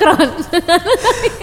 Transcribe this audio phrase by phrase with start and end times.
[0.00, 0.30] Ron.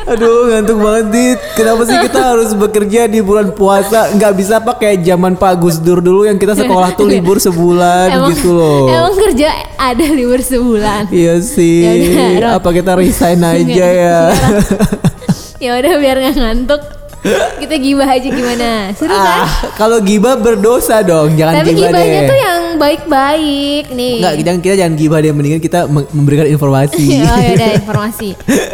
[0.03, 4.75] Aduh ngantuk banget Dit Kenapa sih kita harus bekerja di bulan puasa Nggak bisa apa
[4.75, 9.15] kayak zaman Pak Gus Dur dulu Yang kita sekolah tuh libur sebulan gitu loh Emang
[9.15, 11.11] kerja ada libur sebulan.
[11.11, 11.83] Iya sih
[12.13, 12.59] Yaudah.
[12.59, 14.19] Apa kita resign aja ya
[15.63, 16.81] ya udah biar nggak ngantuk.
[17.23, 18.91] Kita gibah aja gimana?
[18.91, 19.39] Seru ah, kan?
[19.79, 24.15] Kalau gibah berdosa dong Jangan Tapi gibah gibahnya deh tuh yang baik-baik nih.
[24.19, 27.05] Enggak, jangan kita jangan gibah deh mendingan kita mem- memberikan informasi.
[27.31, 28.29] oh ya udah informasi.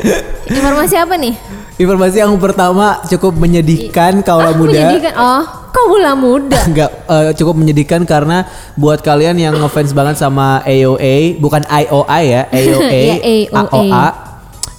[0.57, 1.35] informasi apa nih?
[1.79, 4.75] informasi yang pertama cukup menyedihkan kaula Ah, muda.
[4.75, 5.13] Menyedihkan.
[5.15, 6.59] Oh, kaula muda.
[6.69, 8.43] Enggak eh, cukup menyedihkan karena
[8.75, 13.63] buat kalian yang ngefans banget sama AOA, bukan IOI ya, AOA, Iya, AOA.
[13.71, 14.28] AOA.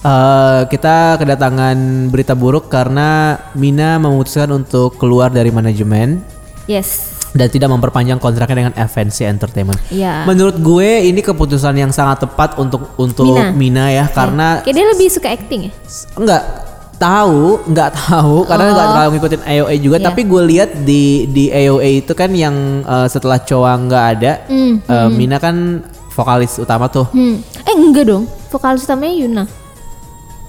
[0.01, 3.09] Eh, kita kedatangan berita buruk karena
[3.53, 6.21] Mina memutuskan untuk keluar dari manajemen
[6.65, 7.17] Yes.
[7.31, 9.79] dan tidak memperpanjang kontraknya dengan FNC Entertainment.
[9.87, 10.23] Iya.
[10.25, 13.51] Menurut gue ini keputusan yang sangat tepat untuk untuk Mina.
[13.51, 15.71] Mina, ya karena Kayak dia lebih suka acting ya?
[16.15, 16.43] enggak
[16.97, 18.91] tahu nggak tahu karena nggak Oh.
[18.93, 20.05] terlalu ngikutin AOA juga Iya.
[20.05, 24.73] tapi gue lihat di di AOA itu kan yang eh, setelah Choa nggak ada Hmm,
[24.81, 27.41] eh, Mina kan vokalis utama tuh Hmm.
[27.63, 28.29] Eh enggak dong.
[28.49, 29.43] Vokalis utamanya Yuna.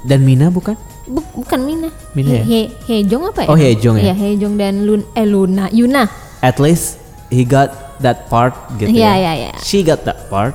[0.03, 1.91] Dan Mina bukan Buk- bukan Mina.
[2.12, 2.42] Mina ya?
[2.42, 3.48] He, He, Hejong apa ya?
[3.48, 4.03] Oh, Hejong ya?
[4.05, 6.06] Iya, Hejong dan Lun eh Luna, Yuna.
[6.39, 9.53] at least he got that part gitu Iya, ya iya, iya.
[9.59, 10.55] she got that part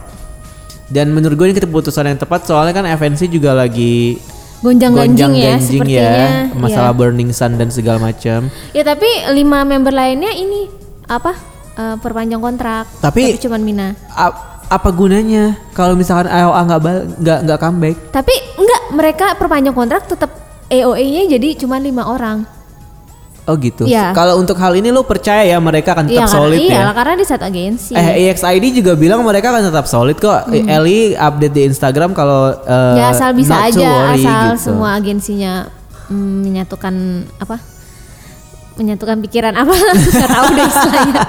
[0.88, 4.20] dan menurut gue ini keputusan yang tepat soalnya kan FNC juga lagi
[4.58, 6.12] Gonjang-ganjing ya gonjang-ganjing sepertinya.
[6.50, 6.98] ya masalah Iya.
[6.98, 10.66] Burning Sun dan segala macam Ya tapi lima member lainnya ini
[11.06, 11.36] apa?
[11.74, 12.90] Eh, perpanjang kontrak.
[12.98, 13.88] Tapi- cuman Mina.
[14.10, 16.80] A- apa gunanya kalau misalkan AOA nggak
[17.24, 20.32] nggak nggak comeback Tapi enggak, mereka perpanjang kontrak tetap
[20.68, 22.44] AOA-nya jadi cuma lima orang.
[23.48, 23.88] Oh gitu.
[23.88, 24.12] Iya.
[24.12, 26.92] Kalau untuk hal ini lo percaya ya mereka akan Iya tetap karena solid iya ya?
[26.92, 27.92] karena di satu agensi.
[27.96, 30.52] Eh EXID juga bilang mereka akan tetap solid kok.
[30.52, 30.68] Hmm.
[30.68, 34.60] Eli update di Instagram kalau eh, ya asal bisa not to aja, worry asal gitu.
[34.68, 35.54] semua agensinya
[36.12, 36.96] mm, menyatukan
[37.40, 37.56] apa?
[38.78, 39.74] Menyatukan pikiran apa?
[40.14, 41.22] Nggak tahu deh istilahnya.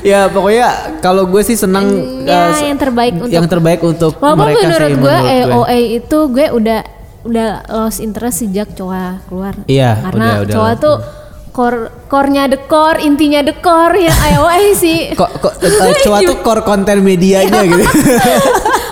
[0.00, 0.68] ya pokoknya
[0.98, 1.86] kalau gue sih senang
[2.22, 5.26] Ya, eh, se- yang terbaik untuk yang terbaik untuk Walaupun mereka menurut sih gue menurut
[5.26, 5.52] gue.
[5.52, 6.80] AOA itu gue udah
[7.20, 9.58] udah lost interest sejak Coa keluar.
[9.64, 10.96] Iya, Karena udah, udah Coa tuh
[11.50, 14.98] core core-nya the core, intinya the core ya AOA sih.
[15.12, 17.82] Kok kok eh, Coa tuh core konten medianya gitu.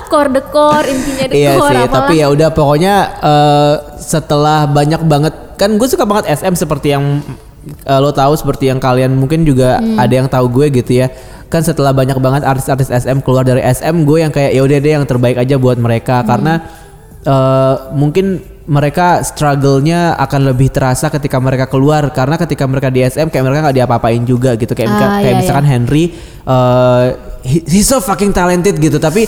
[0.06, 1.94] core the core, intinya the iya core sih, apalah.
[2.02, 7.22] tapi ya udah pokoknya eh, setelah banyak banget kan gue suka banget SM seperti yang
[7.66, 9.98] eh, lo tahu seperti yang kalian mungkin juga Hmm.
[9.98, 11.10] ada yang tahu gue gitu ya.
[11.46, 14.92] Kan setelah banyak banget artis-artis SM keluar dari SM, gue yang kayak ya udah deh
[14.92, 16.20] yang terbaik aja buat mereka.
[16.20, 16.28] Hmm.
[16.28, 16.52] karena
[17.22, 18.26] eh, mungkin
[18.66, 22.10] mereka struggle-nya akan lebih terasa ketika mereka keluar.
[22.10, 24.74] Karena ketika mereka di SM kayak mereka nggak diapa-apain juga gitu.
[24.74, 26.04] Kayak Ah, kayak iya, misalkan Henry
[26.42, 27.06] eh,
[27.42, 28.98] he- he's so fucking talented gitu.
[28.98, 29.26] Tapi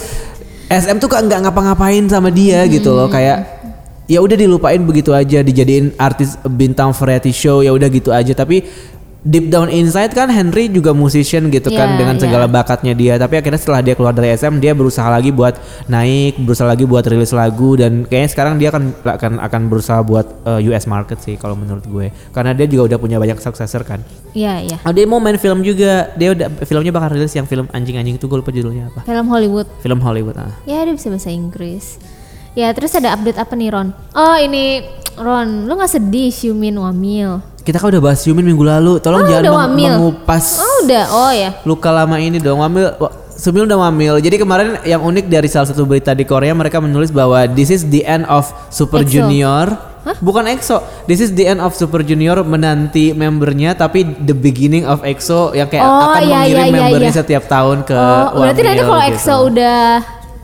[0.69, 3.07] SM tuh nggak ngapa-ngapain sama dia gitu loh.
[3.07, 3.58] Kayak
[4.09, 8.65] ya udah dilupain begitu aja dijadiin artis bintang variety show ya udah gitu aja tapi
[9.21, 12.23] deep down inside kan Henry juga musician gitu kan Iya, dengan iya.
[12.23, 16.39] segala bakatnya dia tapi akhirnya setelah dia keluar dari SM dia berusaha lagi buat naik
[16.41, 20.63] berusaha lagi buat rilis lagu dan kayaknya sekarang dia akan akan akan berusaha buat uh,
[20.65, 24.01] US market sih kalau menurut gue karena dia juga udah punya banyak successor kan
[24.33, 24.77] Iya, iya.
[24.81, 28.25] oh, dia mau main film juga dia udah filmnya bakal rilis yang film anjing-anjing itu
[28.25, 29.67] gue lupa judulnya apa Film Hollywood.
[29.83, 31.99] film Hollywood ah Ya dia bisa bahasa Inggris.
[32.53, 33.89] Ya terus ada update apa nih Ron?
[34.13, 34.83] Oh ini
[35.15, 37.41] Ron, lu nggak sedih Xiumin wamil?
[37.61, 39.93] kita kan udah bahas Yumin minggu lalu tolong Oh, jangan udah meng- wamil.
[39.93, 41.53] mengupas Oh udah, oh ya.
[41.63, 42.97] luka lama ini dong wamil
[43.31, 44.19] Sebelum udah wamil.
[44.19, 47.87] Jadi kemarin yang unik dari salah satu berita di Korea mereka menulis bahwa this is
[47.87, 49.15] the end of Super EXO.
[49.15, 49.79] Junior.
[50.19, 50.81] Bukan EXO.
[51.05, 55.69] This is the end of Super Junior menanti membernya tapi the beginning of EXO yang
[55.69, 57.19] kayak Oh, akan iya, mengirim iya, iya, membernya iya.
[57.23, 59.11] setiap tahun ke Oh, berarti nanti kalau gitu.
[59.15, 59.79] EXO udah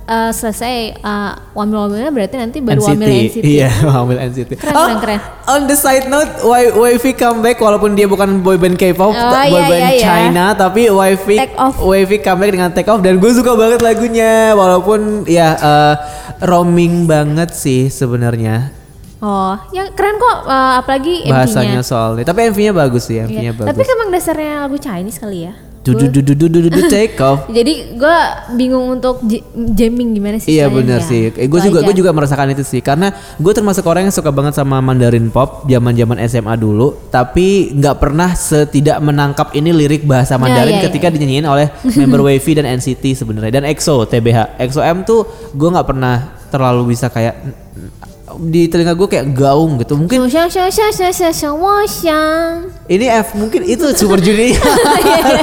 [0.04, 3.44] uh, selesai uh, wamil-wamilnya berarti nanti baru wamil NCT.
[3.44, 4.50] Iya, wamil NCT.
[4.56, 5.20] Keren, oh, keren, keren.
[5.44, 6.30] On the side note,
[6.74, 10.04] Wavy comeback walaupun dia bukan boyband K-pop, Oh, boyband iya, iya, iya.
[10.04, 11.76] China, tapi Off.
[11.80, 15.94] Wavy comeback dengan Take Off dan gue suka banget lagunya walaupun ya eh,
[16.44, 18.72] roaming banget sih sebenarnya
[19.24, 21.88] Oh, ya keren kok uh, apalagi bahasanya MV-nya.
[21.88, 22.24] soalnya.
[22.28, 23.52] Tapi MV-nya bagus sih, MV-nya Iya.
[23.56, 23.68] bagus.
[23.72, 25.56] Tapi emang dasarnya lagu Chinese kali ya.
[26.88, 27.44] Take off.
[27.56, 28.18] Jadi gue
[28.56, 29.20] bingung untuk
[29.76, 30.56] jamming gimana sih?
[30.56, 31.08] Iya benar ya.
[31.08, 31.22] sih.
[31.36, 34.56] Eh, gue juga gue juga merasakan itu sih karena gue termasuk orang yang suka banget
[34.56, 40.80] sama Mandarin pop zaman-zaman SMA dulu, tapi nggak pernah setidak menangkap ini lirik bahasa Mandarin
[40.80, 41.68] iya, ketika dinyanyiin oleh
[42.00, 44.56] member Wavy dan NCT sebenarnya dan EXO TBH.
[44.56, 47.34] EXO-M tuh gue nggak pernah terlalu bisa kayak
[48.40, 50.26] di telinga gue kayak gaung gitu mungkin
[52.90, 54.58] ini F mungkin itu Super Junior
[55.02, 55.42] iya, iya.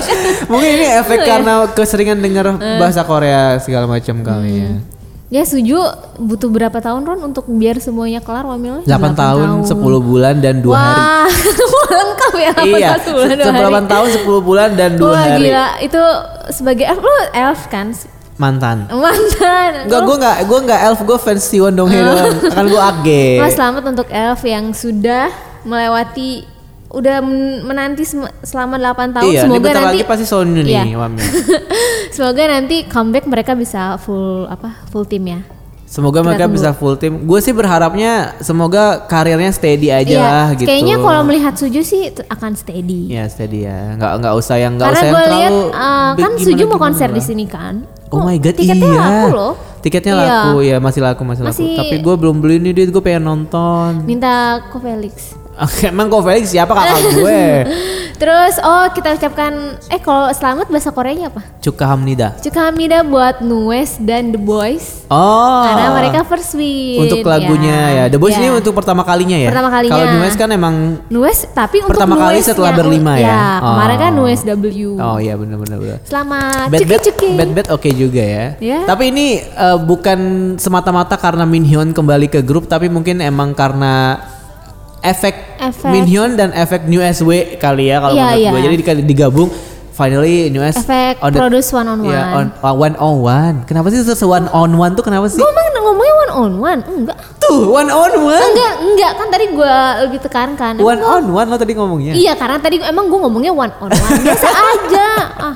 [0.51, 2.79] mungkin ini efek iya, karena keseringan dengar eh.
[2.79, 4.25] bahasa Korea segala macam hmm.
[4.25, 4.71] kali ya
[5.31, 5.79] Ya Suju
[6.19, 8.83] butuh berapa tahun Ron untuk biar semuanya kelar wamilnya?
[8.83, 10.99] 8, 8 tahun, tahun, 10 bulan dan 2 Wah, hari.
[11.71, 13.87] Wah, lengkap ya 8 iya, tahun 10 bulan 8 hari.
[13.87, 15.31] tahun 10 bulan dan 2 Wah, hari.
[15.31, 16.03] Wah gila, itu
[16.51, 17.95] sebagai F, lu elf kan?
[18.41, 18.89] Mantan.
[18.89, 19.85] Mantan.
[19.85, 22.33] Enggak, gue enggak, gue enggak elf, gue fans Siwon Dong Hye doang.
[22.49, 23.23] Kan gue age.
[23.37, 25.29] Mas selamat untuk elf yang sudah
[25.61, 26.49] melewati
[26.91, 28.03] udah men- menanti
[28.43, 30.25] selama 8 tahun Iya, semoga nanti lagi pasti
[30.67, 30.99] nih, Iya.
[30.99, 31.23] Wamil.
[32.15, 35.39] semoga nanti comeback mereka bisa full apa full tim ya
[35.91, 36.55] Semoga Kita mereka tunggu.
[36.55, 37.27] bisa full tim.
[37.27, 40.63] Gue sih berharapnya semoga karirnya steady aja Iya, lah gitu.
[40.63, 44.87] kayaknya kalau melihat Suju sih akan steady Ya steady ya, nggak nggak usah yang nggak
[44.87, 48.23] karena usah yang terlalu uh, big kan Suju mau konser di sini kan Oh Kok
[48.25, 49.03] my god, tiketnya iya.
[49.03, 50.23] laku loh Tiketnya Iya.
[50.23, 51.51] laku ya masih laku masih, laku.
[51.53, 53.91] Masih- Tapi gue belum beli nih duit gue pengen nonton.
[54.01, 54.33] minta
[54.63, 55.35] ke Felix
[55.83, 57.43] Emang kok Felix siapa kakak gue?
[58.13, 59.49] terus oh kita ucapkan
[59.87, 62.37] eh kalau selamat bahasa Koreanya apa Cuka Hamnida.
[62.37, 65.65] Cukamida buat Nues dan The Boys Oh.
[65.65, 68.03] karena mereka first win untuk lagunya ya.
[68.07, 68.39] The Boys Ya.
[68.39, 69.49] ini untuk pertama kalinya ya.
[69.49, 69.97] Pertama kalinya.
[69.97, 70.75] Kalau Nues kan emang
[71.09, 73.25] Nues tapi untuk Pertama kali Nuesnya- setelah berlima ya?
[73.25, 74.17] Ya, kemarin kan Oh.
[74.21, 74.87] Nues W.
[74.95, 75.97] Oh iya benar benar benar.
[76.03, 77.29] Selamat Bad cuki Bad, cuki.
[77.33, 78.45] Bad Bad oke juga ya.
[78.61, 78.79] Ya.
[78.85, 80.19] Tapi ini eh, bukan
[80.57, 84.21] semata-mata karena Minhyun kembali ke grup, tapi mungkin emang karena
[85.01, 85.89] efek, Efek.
[85.89, 88.49] Minhyun dan efek New SW kali ya kalau Iya, menurut iya.
[88.49, 88.61] gue.
[88.61, 89.49] Jadi di- digabung
[89.91, 92.09] finally New S Efek on the- produce one on one.
[92.09, 93.55] Ya, on, uh, one on one.
[93.65, 95.37] Kenapa sih terus one on one tuh kenapa sih?
[95.37, 97.17] Gue emang ngomongnya one on one, enggak.
[97.37, 98.45] Tuh one on one.
[98.47, 100.73] Enggak, enggak kan tadi gue lebih tekankan.
[100.75, 102.13] Emang One on one lo tadi ngomongnya.
[102.13, 105.07] Iya karena tadi emang gue ngomongnya one on one biasa aja.
[105.41, 105.55] Ah,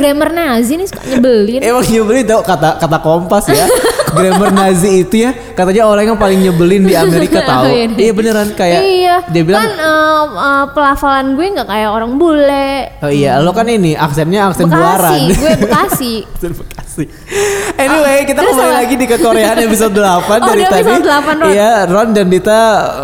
[0.00, 1.60] grammar Nazi nih suka nyebelin.
[1.60, 3.68] Emang nyebelin tau kata kata kompas ya.
[4.16, 7.64] Grammar Nazi itu ya katanya orang yang paling nyebelin di Amerika tahu.
[7.64, 9.16] Oh, iya iya beneran kayak iya.
[9.26, 12.70] dia bilang kan eh, eh, pelafalan gue nggak kayak orang bule.
[13.00, 15.18] Oh iya, lo kan ini aksennya aksen Bekasi, Buaran.
[15.30, 16.12] gue Bekasi.
[16.26, 17.04] aksen Bekasi.
[17.74, 18.78] Anyway, kita terus kembali apa?
[18.78, 20.82] lagi di kekoreaan episode 8 Oh, dari di tadi.
[20.86, 21.50] episode 8, Ron.
[21.50, 22.58] Iya, Ron dan Dita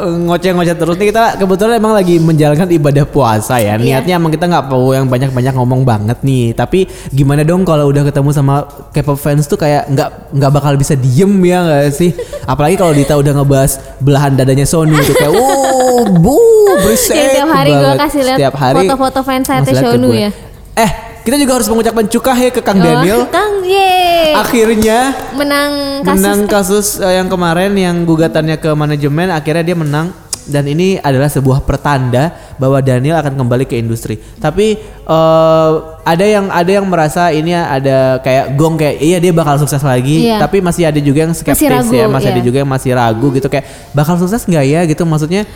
[0.06, 1.06] eh, ngoceh-ngoceh terus nih.
[1.10, 3.74] Kita kebetulan emang lagi menjalankan ibadah puasa ya.
[3.74, 3.82] Iya.
[3.98, 6.54] Niatnya emang kita nggak mau yang banyak-banyak ngomong banget nih.
[6.54, 8.62] Tapi gimana dong kalau udah ketemu sama
[8.94, 10.08] K-pop fans tuh kayak nggak
[10.38, 12.10] nggak bakal bisa diem ya nggak sih?
[12.46, 16.38] Apalagi kalau Dita udah ngebahas belahan dadanya Sony tuh kayak, wow, bu,
[16.84, 20.14] berisik Yang tiap hari gue banget." kasih lihat Setiap hari foto-foto fansite gue.
[20.16, 20.30] ya.
[20.76, 20.90] Eh,
[21.20, 23.24] kita juga harus mengucapkan cukahe ke Kang Daniel.
[23.24, 24.32] Oh, Kang ye.
[24.32, 30.14] Akhirnya menang kasus menang kasus eh, yang kemarin yang gugatannya ke manajemen akhirnya dia menang
[30.50, 34.18] dan ini adalah sebuah pertanda bahwa Daniel akan kembali ke industri.
[34.18, 34.76] Tapi
[35.06, 35.70] eh,
[36.02, 40.26] ada yang ada yang merasa ini ada kayak gong kayak iya dia bakal sukses lagi,
[40.26, 40.42] Iya.
[40.42, 42.46] tapi masih ada juga yang skeptis ragu, ya, masih ada iya.
[42.46, 43.64] juga yang masih ragu gitu kayak
[43.94, 45.46] bakal sukses nggak ya gitu maksudnya.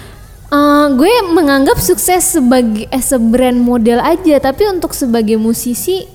[0.55, 6.07] Eh, gue menganggap sukses sebagai as a brand model aja, tapi untuk sebagai musisi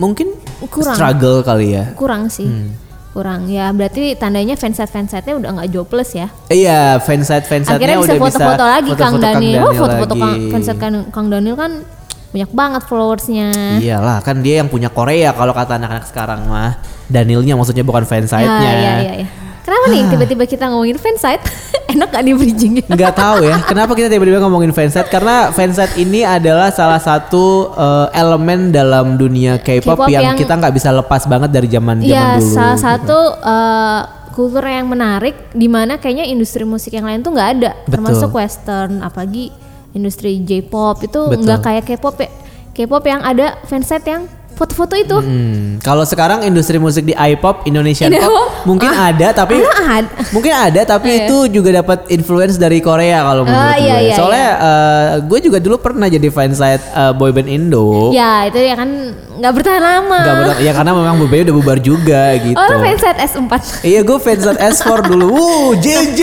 [0.00, 0.34] Mungkin
[0.66, 0.96] Kurang.
[0.98, 1.94] struggle kali ya.
[1.94, 2.48] kurang sih.
[2.48, 2.74] Hmm.
[3.12, 6.32] Kurang ya, berarti tandanya fansite fansite-nya udah nggak jobless ya.
[6.48, 9.68] Iya, fansite fansite Akhirnya bisa udah foto-foto lagi Kang Daniel.
[9.68, 10.14] Oh, foto-foto.
[10.16, 11.84] Kang, fansite Kang, Kang Daniel kan
[12.32, 13.76] banyak banget followersnya.
[13.84, 16.80] Iyalah kan dia yang punya Korea kalau kata anak-anak sekarang mah.
[17.12, 18.48] Danielnya maksudnya bukan fansite-nya.
[18.48, 19.28] Ya, iya, iya, iya.
[19.62, 21.42] Kenapa nih tiba-tiba kita ngomongin fansite?
[21.92, 22.84] Enak gak di bridgingnya?
[22.88, 25.06] Nggak tahu ya, kenapa kita tiba-tiba ngomongin fansite?
[25.06, 30.74] Karena fansite ini adalah salah satu eh, elemen dalam dunia K-pop yang, yang- kita nggak
[30.74, 32.48] bisa lepas banget dari zaman zaman Iya, dulu.
[32.50, 32.82] salah gitu.
[32.82, 34.00] satu eh,
[34.32, 37.90] kultur yang menarik di mana kayaknya industri musik yang lain tuh nggak ada, Betul.
[37.92, 39.52] termasuk western, apalagi
[39.92, 42.30] industri J-pop itu nggak kayak K-pop ya.
[42.72, 45.14] K-pop yang ada fansite yang foto-foto itu.
[45.14, 50.10] Hmm, kalau sekarang industri musik di I-pop, Indonesian Indo- pop mungkin ada tapi Ah, ada.
[50.28, 51.20] mungkin ada tapi Iya.
[51.24, 53.82] itu juga dapat influence dari Korea kalau menurut Ah, gue.
[53.82, 58.10] iya, iya, Soalnya eh, gue juga dulu pernah jadi fansite eh, boyband Indo.
[58.10, 58.88] Ya itu ya kan
[59.34, 60.18] nggak bertahan lama.
[60.20, 62.54] Nggak benar, ya karena memang boybandnya udah bubar juga gitu.
[62.54, 63.52] Oh, fansite S4.
[63.82, 65.26] Iya gue fansite S4 dulu.
[65.28, 66.22] Wuh, JJ.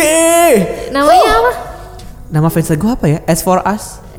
[0.89, 1.51] Namanya apa?
[2.29, 3.19] Nama fansite gue apa ya?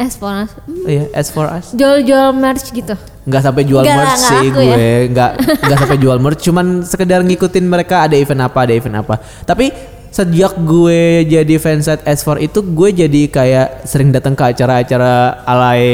[0.00, 0.50] S for Us.
[0.50, 0.87] S4.
[0.87, 1.66] Iya, S for Us.
[1.73, 2.97] Jual-jual merch gitu.
[3.23, 4.64] Nggak sampai jual lah, merch nggak sih laku gue.
[4.66, 4.99] ya.
[5.07, 5.30] Nggak
[5.66, 9.14] nggak sampai jual merch, cuman sekedar ngikutin mereka ada event apa, ada event apa.
[9.45, 9.66] Tapi
[10.11, 15.87] sejak gue jadi fansite S4 itu gue jadi kayak sering datang ke acara-acara alay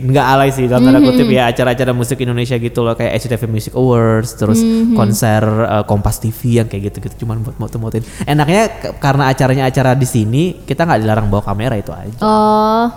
[0.00, 1.36] nggak alay sih dalam tanda kutip Mhm.
[1.36, 4.96] ya acara-acara musik Indonesia gitu loh kayak SCTV Music Awards terus Mhm.
[4.96, 8.62] konser uh, Kompas TV yang kayak gitu-gitu cuman buat moto-motoin enaknya
[8.96, 12.88] karena acaranya acara di sini kita nggak dilarang bawa kamera itu aja Oh.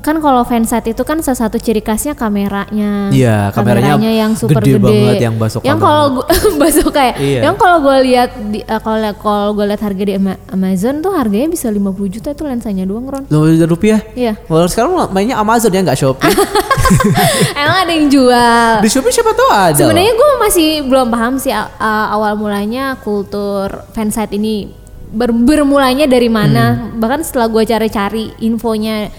[0.00, 3.08] Kan kalau fansite itu kan salah satu ciri khasnya kameranya.
[3.08, 6.24] Iya, kameranya yang super gede gede, banget, yang bazooka Yang kalau gua
[6.56, 7.14] bazooka ya.
[7.14, 7.40] Iya.
[7.44, 11.12] Yang kalau gue lihat di eh, kalau kalau gue lihat harga di Ama- Amazon tuh
[11.12, 11.80] harganya bisa 50
[12.10, 13.24] juta itu lensanya doang, Ron.
[13.26, 14.00] Lima juta rupiah.
[14.12, 14.40] Iya.
[14.46, 16.32] Walau sekarang mainnya Amazon ya nggak Shopee.
[17.54, 18.72] Emang ada yang jual.
[18.80, 19.76] Di Shopee siapa tahu ada.
[19.76, 21.68] Sebenarnya gue masih belum paham sih a-
[22.10, 24.70] awal mulanya kultur fansite ini
[25.10, 26.74] ber- bermulanya dari mana.
[26.90, 26.98] Hmm.
[26.98, 29.10] Bahkan setelah gue cari-cari infonya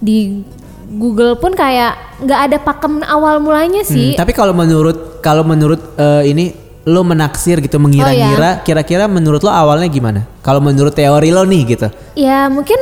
[0.00, 0.42] di
[0.90, 4.12] Google pun kayak nggak ada pakem awal mulanya sih.
[4.12, 6.50] Hmm, tapi kalau menurut kalau menurut eh, ini
[6.82, 10.26] lo menaksir gitu Oh, mengira-ngira kira-kira menurut lo awalnya gimana?
[10.40, 11.86] Kalau menurut teori lo nih gitu.
[12.16, 12.80] Ya mungkin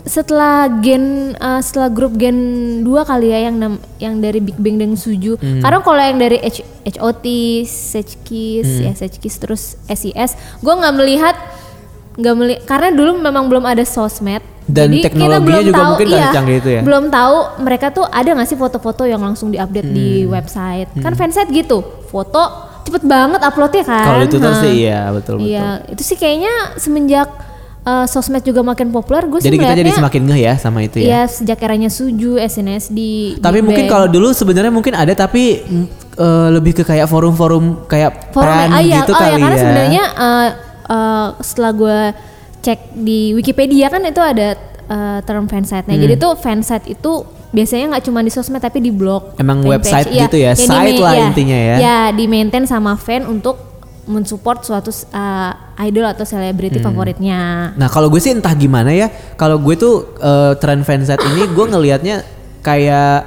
[0.00, 2.38] setelah gen uh, setelah grup gen
[2.80, 5.36] 2 kali ya yang nam- yang dari Big Bang dan Suju.
[5.36, 5.60] Hmm.
[5.60, 6.64] Karena kalau yang dari H
[6.96, 7.26] HOT,
[7.68, 8.84] Sechkis, Hmm.
[8.88, 11.36] ya Sechkis terus SIS, gue nggak melihat
[12.16, 14.40] nggak melihat karena dulu memang belum ada sosmed.
[14.70, 16.80] Dan Jadi teknologinya juga tahu, mungkin iya, secanggih itu ya?
[16.86, 17.36] Belum tahu
[17.66, 20.30] mereka tuh ada nggak sih foto-foto yang langsung diupdate di Hmm.
[20.30, 20.88] website.
[21.02, 24.04] Kan fansite gitu, foto cepet banget uploadnya kan.
[24.06, 24.62] Kalau di Twitter Nah.
[24.62, 25.50] sih iya betul betul.
[25.50, 27.28] Iya, itu sih kayaknya semenjak
[27.84, 30.96] uh, sosmed juga makin populer, gue sih Jadi kita jadi semakin ngeh ya sama itu
[31.00, 31.06] ya.
[31.06, 32.98] Iya, sejak eranya Suju, SNSD.
[33.40, 35.60] Tapi Big mungkin kalau dulu sebenarnya mungkin ada tapi
[36.20, 39.56] eh, lebih ke kayak forum-forum kayak forum peran ah, iya, gitu oh ya kali karena
[39.56, 39.62] ya.
[39.62, 40.48] sebenarnya uh,
[40.90, 41.98] uh, setelah gue
[42.60, 44.54] cek di Wikipedia kan itu ada
[44.86, 45.84] uh, term fansite.
[45.84, 46.04] Nah, Hmm.
[46.04, 47.12] jadi tuh fansite itu
[47.50, 49.34] biasanya nggak cuma di sosmed tapi di blog.
[49.34, 51.76] Emang website Iya, gitu ya, yang site di- lah iya, intinya ya.
[51.76, 53.56] Ya, di maintain sama fan untuk
[54.02, 56.86] mensupport suatu uh, idol atau selebriti Hmm.
[56.86, 57.72] favoritnya.
[57.72, 59.06] Nah kalau gue sih entah gimana ya.
[59.34, 62.16] Kalau gue tuh eh, tren fansite ini gue ngelihatnya
[62.60, 63.18] kayak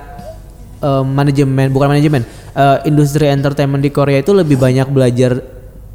[0.79, 2.21] eh, manajemen bukan manajemen
[2.51, 5.39] eh, industri entertainment di Korea itu lebih banyak belajar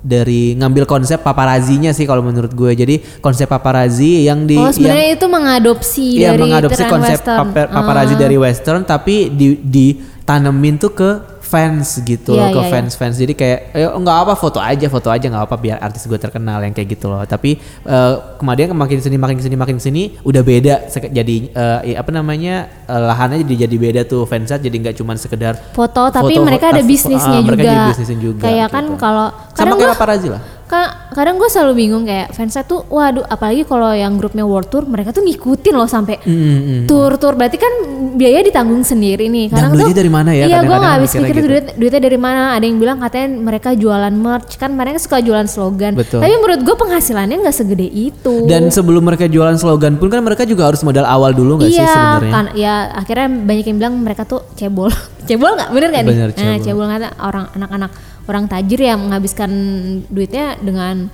[0.09, 2.73] dari ngambil konsep paparazinya sih kalau menurut gue.
[2.73, 7.53] Jadi konsep paparazzi yang di oh, yang, sebenarnya itu mengadopsi Iya dari mengadopsi konsep western.
[7.53, 8.21] paparazzi Ah.
[8.25, 11.11] dari western tapi di ditanemin tuh ke
[11.49, 12.73] fans gitu Iya, loh ke iya, iya.
[12.77, 16.05] fans fans jadi kayak eh, nggak apa foto aja foto aja nggak apa biar artis
[16.05, 17.57] gue terkenal yang kayak gitu loh tapi
[17.89, 22.69] eh, kemudian makin sini makin sini makin sini udah beda jadi eh, ya apa namanya
[22.85, 26.69] eh, lahannya jadi jadi beda tuh fansat jadi nggak cuma sekedar foto tapi Foto, mereka
[26.71, 27.57] ada ah, bisnisnya ah, juga.
[27.57, 27.73] mereka
[28.21, 29.01] juga, Kayak kan gitu.
[29.01, 29.27] kalau
[29.57, 30.43] sama kayak paparazzi lah
[31.19, 35.11] kadang gue selalu bingung kayak fansnya tuh waduh apalagi kalau yang grupnya world tour mereka
[35.11, 36.87] tuh ngikutin loh sampai Mm-mm.
[36.87, 37.73] tour tour berarti kan
[38.15, 39.47] biaya ditanggung sendiri nih.
[39.49, 40.47] Dan Kadang tuh dari mana ya?
[40.47, 41.47] Iya gue nggak habis pikir gitu.
[41.47, 42.55] duit, duitnya dari mana.
[42.55, 45.95] Ada yang bilang katanya mereka jualan merch kan mereka suka jualan slogan.
[45.95, 46.19] Betul.
[46.19, 48.47] Tapi menurut gue penghasilannya nggak segede itu.
[48.47, 51.79] dan sebelum mereka jualan slogan pun kan mereka juga harus modal awal dulu nggak sih
[51.79, 54.91] iya, sebenarnya kan ya akhirnya banyak yang bilang mereka tuh cebol.
[55.29, 55.69] cebol nggak?
[55.71, 56.13] Bener nggak nih?
[56.15, 56.65] Bener, Nah, cebol.
[56.65, 57.91] cebol nggak orang anak-anak
[58.29, 59.51] orang tajir yang menghabiskan
[60.07, 61.09] duitnya dengan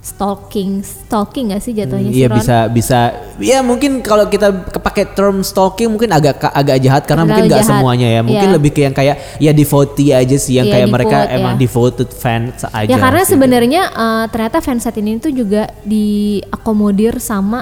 [0.00, 2.36] stalking, stalking nggak sih jatuhnya sih, Iya Ron?
[2.36, 2.98] bisa bisa
[3.36, 7.64] ya mungkin kalau kita kepake term stalking mungkin agak agak jahat karena Terlalu mungkin nggak
[7.68, 8.56] semuanya ya mungkin Iya.
[8.56, 11.60] lebih ke yang kayak ya devotee aja sih yang Iya, kayak mereka devote, emang ya.
[11.60, 13.30] devoted fans aja Ya karena sih.
[13.30, 17.60] sebenarnya eh, ternyata fansite ini tuh juga diakomodir sama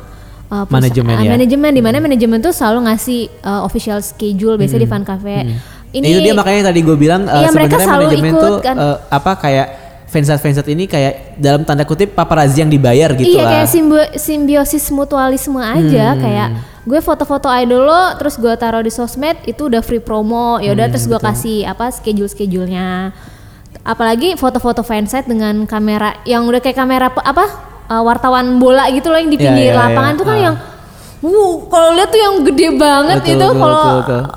[0.48, 1.30] perusa- Manajemen ya.
[1.34, 5.36] manajemen di mana manajemen tuh selalu ngasih eh, official schedule biasanya di fan cafe.
[5.90, 8.57] Ini itu dia makanya tadi gue bilang uh, Iya, mereka sebenarnya selalu manajemen ikut, tuh
[8.61, 8.76] kan.
[8.76, 9.66] uh, apa kayak
[10.07, 13.50] fansat fansat ini kayak dalam tanda kutip paparazzi yang dibayar gitu iya lah.
[13.54, 16.18] kayak simbo- simbiosis mutualisme aja Hmm.
[16.18, 16.49] kayak
[16.83, 20.87] gue foto-foto idol lo terus gue taruh di sosmed itu udah free promo ya udah
[20.87, 23.12] Hmm, terus gue kasih apa schedule schedulenya
[23.83, 27.45] apalagi foto-foto fansite dengan kamera yang udah kayak kamera apa
[27.87, 30.16] uh, wartawan bola gitu loh yang di Iya, pinggir iya, lapangan iya.
[30.16, 30.42] tuh kan Ah.
[30.42, 30.57] yang
[31.18, 33.82] Wuh, kalau lihat tuh yang gede banget Betul, itu kalau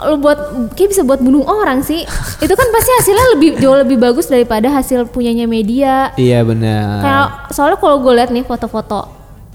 [0.04, 0.40] lu buat
[0.74, 2.02] kayak bisa buat bunuh orang sih.
[2.38, 6.10] itu kan pasti hasilnya lebih jauh lebih bagus daripada hasil punyanya media.
[6.16, 6.98] Iya benar.
[7.00, 9.06] Kayak soalnya kalau gue lihat nih foto-foto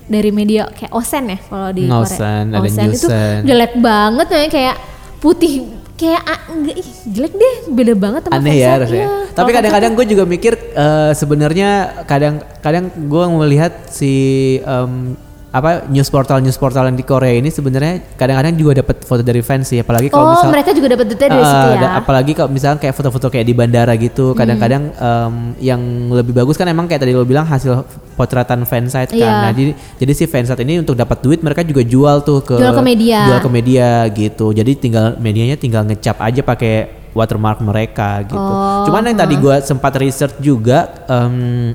[0.06, 2.62] dari media kayak Osen ya kalau di Ngosen, Korea.
[2.62, 3.38] ada itu Newsen.
[3.42, 4.76] jelek banget ya kayak
[5.18, 5.52] putih
[5.96, 9.02] kayak ah, enggak ih, jelek deh beda banget sama aneh ya harusnya.
[9.02, 11.70] Iya, Tapi kadang-kadang gue juga mikir eh, sebenarnya
[12.06, 14.12] kadang-kadang gue melihat si
[14.60, 15.18] em,
[15.48, 19.40] apa news portal news portal yang di Korea ini sebenarnya kadang-kadang juga dapat foto dari
[19.40, 21.88] fans sih apalagi kalau oh misal mereka juga dapat duitnya dari Ah, situ ya?
[21.96, 26.66] apalagi kalau misalnya kayak foto-foto kayak di bandara gitu kadang-kadang em, yang lebih bagus kan
[26.66, 29.16] emang kayak tadi lo bilang hasil potretan fansite kan.
[29.16, 29.30] Iya.
[29.40, 32.72] nah jadi jadi si fansite ini untuk dapat duit mereka juga jual tuh ke Jual
[32.72, 33.18] ke media.
[33.24, 34.46] jual ke media gitu.
[34.50, 36.74] Jadi tinggal medianya tinggal ngecap aja pakai
[37.12, 38.36] watermark mereka gitu.
[38.36, 41.72] Oh, cuman yang tadi gua sempat research juga em,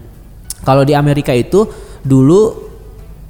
[0.62, 1.66] kalau di Amerika itu
[2.02, 2.70] dulu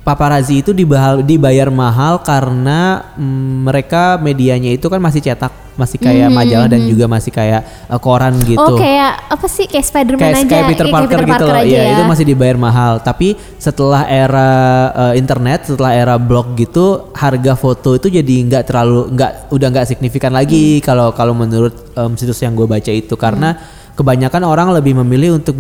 [0.02, 6.28] paparazzi itu dibahal- dibayar mahal karena mm, mereka medianya itu kan masih cetak masih kayak
[6.30, 8.60] majalah dan juga masih kayak eh, koran gitu.
[8.60, 11.56] Hmm, Oh kayak apa sih kayak Spiderman kayak, aja, kayak Peter Iya, Parker gitu loh.
[11.64, 11.92] Iya, ya.
[11.96, 12.94] itu masih dibayar mahal.
[13.00, 14.50] Tapi setelah era
[14.92, 19.88] eh, internet, setelah era blog gitu, harga foto itu jadi nggak terlalu nggak udah nggak
[19.88, 20.84] signifikan lagi Hmm.
[20.84, 23.56] kalau kalau menurut em, situs yang gue baca itu karena
[23.92, 25.56] kebanyakan orang lebih memilih untuk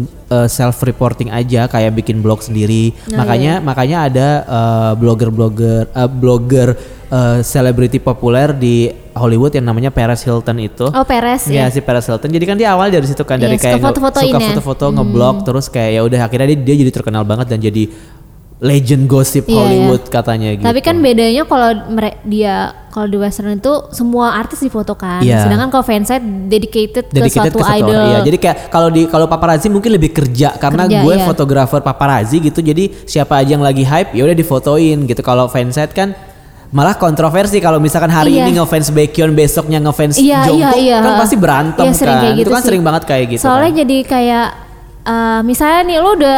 [0.47, 2.95] self reporting aja kayak bikin blog sendiri.
[3.11, 3.63] Oh, makanya iya.
[3.63, 6.69] makanya ada eh, blogger-blogger eh, blogger
[7.07, 10.87] eh, selebriti populer di Hollywood yang namanya Paris Hilton itu.
[10.87, 11.73] Oh Perez Iya ya.
[11.73, 12.31] si Paris Hilton.
[12.31, 14.47] Jadi kan dia awal dari situ kan Iya, dari kayak nge- foto-fotoin suka ya.
[14.55, 17.91] foto-foto ngeblog terus kayak ya udah akhirnya dia, dia jadi terkenal banget dan jadi
[18.61, 20.63] legend gosip Iya, Hollywood katanya gitu.
[20.63, 21.69] Tapi kan bedanya kalau
[22.23, 25.43] dia kalau di western itu semua artis difotokan, Iya.
[25.43, 27.95] sedangkan kalau fansite dedicated, dedicated ke ke suatu satu idol.
[27.95, 28.09] orang.
[28.11, 31.23] Iya, jadi kayak kalau di kalau paparazzi mungkin lebih kerja karena Kerja, gue iya.
[31.23, 32.59] fotografer paparazzi gitu.
[32.59, 35.21] Jadi siapa aja yang lagi hype ya udah difotoin gitu.
[35.21, 36.11] Kalau fansite kan
[36.69, 38.43] malah kontroversi kalau misalkan hari Iya.
[38.45, 40.97] ini ngefans Baekhyun besoknya ngefans Iya, Jungkook iya, iya.
[40.99, 42.21] kan pasti berantem Iya, sering kan.
[42.21, 42.67] kayak gitu itu kan sih.
[42.67, 43.79] sering banget kayak gitu Soalnya kan.
[43.81, 44.47] jadi kayak
[45.03, 46.37] eh, misalnya nih lu udah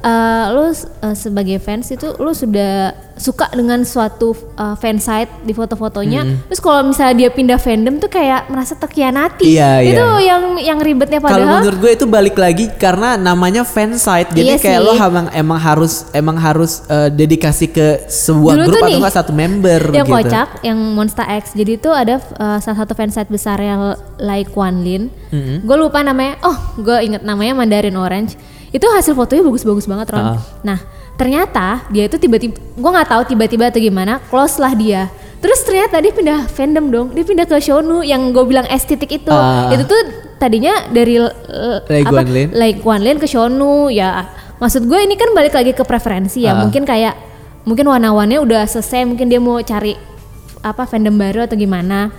[0.00, 6.46] eh, lu eh, sebagai fans itu lu sudah suka dengan suatu eh, fansite di foto-fotonya,
[6.46, 9.44] terus kalau misalnya dia pindah fandom tuh kayak merasa terkhianati.
[9.48, 10.34] Iya, itu iya.
[10.34, 11.60] yang yang ribetnya Kalau padahal.
[11.62, 14.30] menurut gue itu balik lagi karena namanya fansite.
[14.30, 14.86] Jadi Iya kayak sih.
[14.86, 19.14] lo emang emang harus emang harus eh, dedikasi ke sebuah Dulu grup atau nih, enggak
[19.18, 20.14] satu member yang gitu.
[20.14, 24.80] kocak yang Monster X jadi itu ada uh, salah satu fansite besar yang like Wan
[24.86, 25.68] Lin Mm-hmm.
[25.68, 28.40] gue lupa namanya oh gue inget namanya Mandarin Orange
[28.70, 30.40] itu hasil fotonya bagus-bagus banget Ron Ah.
[30.62, 30.78] nah
[31.14, 35.98] ternyata dia itu tiba-tiba gue nggak tahu tiba-tiba atau gimana close lah dia terus ternyata
[35.98, 39.70] dia pindah fandom dong dia pindah ke Shonu yang gue bilang estetik itu Ah.
[39.70, 40.00] itu tuh
[40.36, 42.48] tadinya dari uh, Like apa Lin.
[42.52, 46.52] like Guan Lin ke Shonu ya maksud gue ini kan balik lagi ke preferensi ya
[46.52, 46.62] Ah.
[46.62, 47.14] mungkin kayak
[47.62, 49.98] mungkin warna-warnanya udah selesai mungkin dia mau cari
[50.58, 52.10] apa fandom baru atau gimana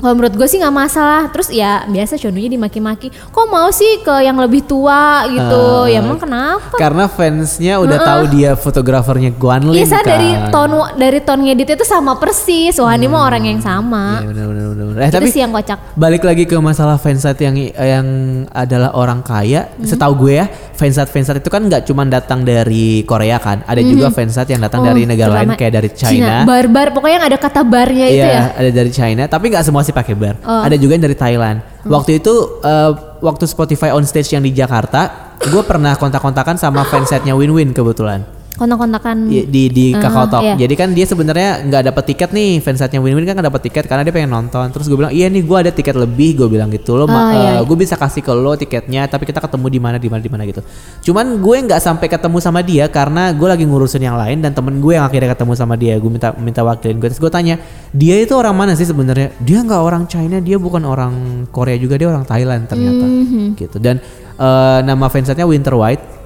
[0.00, 4.20] kalau menurut gue sih nggak masalah terus ya biasa Shonunya dimaki-maki kok mau sih ke
[4.20, 5.84] yang lebih tua gitu Ah.
[5.86, 10.04] ya emang kenapa Karena fansnya udah tahu dia fotografernya Guan Lin Iya kan.
[10.06, 14.26] dari ton dari ton ngeditnya itu sama persis wah ini mah orang yang sama Iya,
[14.26, 14.98] bener, bener, bener, bener.
[14.98, 18.06] Eh, itu tapi sih yang kocak balik lagi ke masalah fansite yang yang
[18.50, 19.68] adalah orang kaya.
[19.70, 19.84] Hmm.
[19.84, 23.60] Setahu gue ya, fansite fansite itu kan nggak cuma datang dari Korea kan.
[23.62, 25.08] Ada juga fansite yang datang dari Hmm.
[25.08, 26.42] Oh, negara lain kayak dari China.
[26.42, 29.82] barbar pokoknya yang ada kata barnya itu Iya, ya ada dari China, tapi nggak semua
[29.90, 30.38] sih pakai bar.
[30.46, 30.62] Oh.
[30.62, 31.58] Ada juga yang dari Thailand.
[31.82, 37.34] Waktu itu eh, waktu Spotify on stage yang di Jakarta, gue pernah kontak-kontakan sama fansite-nya
[37.34, 38.39] Win-Win kebetulan.
[38.60, 40.42] Kontak-kontakan Di di, di Ah, Kakao Talk.
[40.44, 40.54] iya.
[40.60, 44.04] Jadi kan dia sebenarnya nggak dapat tiket nih, fansite-nya Win-Win kan nggak dapat tiket karena
[44.04, 44.68] dia pengen nonton.
[44.68, 47.00] Terus gue bilang, "Iya nih, gue ada tiket lebih." Gue bilang gitu.
[47.00, 47.60] Lo Ah, iya, iya.
[47.64, 50.42] gue bisa kasih ke lo tiketnya, tapi kita ketemu di mana di mana di mana
[50.44, 50.60] gitu.
[51.08, 54.76] Cuman gue nggak sampai ketemu sama dia karena gue lagi ngurusin yang lain dan temen
[54.78, 55.96] gue yang akhirnya ketemu sama dia.
[55.96, 57.08] Gue minta minta wakilin gue.
[57.08, 57.56] Terus gue tanya,
[57.90, 61.12] "Dia itu orang mana sih sebenarnya?" Dia nggak orang China, dia bukan orang
[61.48, 63.04] Korea juga, dia orang Thailand ternyata.
[63.06, 63.56] Mhm.
[63.56, 63.78] Gitu.
[63.80, 63.96] Dan
[64.36, 66.19] eh, nama fansite-nya Winter White.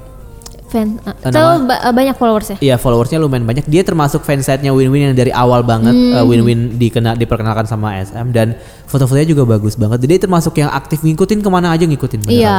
[0.75, 3.65] Fan uh, Eh, itu nama- ba- banyak followersnya Iya followersnya lumayan banyak.
[3.65, 6.13] Dia termasuk fansite-nya Win-Win yang dari awal banget Hmm.
[6.13, 10.03] uh, Win-Win dikena diperkenalkan sama SM dan foto-fotonya juga bagus banget.
[10.03, 12.19] Jadi termasuk yang aktif ngikutin ke mana aja ngikutin.
[12.21, 12.35] beneran.
[12.37, 12.59] Iya,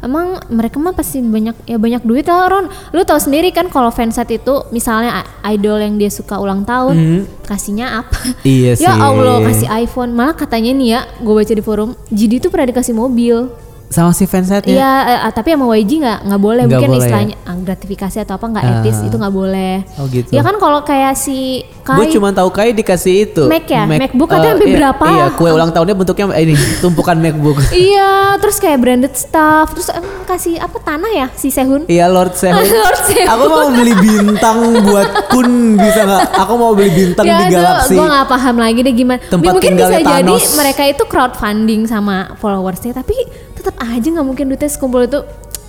[0.00, 2.66] emang mereka mah pasti banyak ya banyak duit lah Ron.
[2.90, 6.96] Lu tahu sendiri kan kalau fansite itu misalnya idol yang dia suka ulang tahun,
[7.42, 8.18] kasihnya apa?
[8.18, 8.34] Hmm.
[8.42, 8.82] Iya sih.
[8.82, 10.10] ya Allah kasih iPhone.
[10.10, 13.46] Malah katanya nih ya, gue baca di forum, GD tuh pernah dikasih mobil.
[13.92, 14.72] Sama si fansite-nya.
[14.72, 16.62] Iya, eh, tapi sama YG nggak nggak boleh.
[16.64, 17.04] Nggak Mungkin boleh ya?
[17.04, 19.06] istilahnya ah, gratifikasi atau apa nggak etis Ah.
[19.06, 19.74] itu nggak boleh.
[19.96, 20.30] Oh gitu.
[20.32, 23.42] Ya kan kalau kayak si Gue Kai, cuma tahu Kai dikasih itu.
[23.44, 23.82] Mac ya?
[23.84, 25.04] Mac, MacBook eh, katanya sampai iya, berapa?
[25.04, 27.58] Iya, kue ulang tahunnya bentuknya eh, ini tumpukan MacBook.
[27.74, 31.84] iya, terus kayak branded stuff, terus em, kasih apa tanah ya si Sehun?
[31.84, 32.62] Iya Lord Sehun.
[32.86, 33.26] Lord Sehun.
[33.28, 36.22] Aku mau beli bintang buat Kun bisa nggak?
[36.38, 37.92] Aku mau beli bintang di galaksi.
[37.92, 39.20] gue gak paham lagi deh gimana.
[39.26, 40.54] Tempat mungkin bisa tinggalnya jadi Thanos.
[40.54, 43.16] mereka itu crowdfunding sama followersnya, tapi
[43.62, 45.22] tetap aja nggak mungkin duitnya sekumpul itu.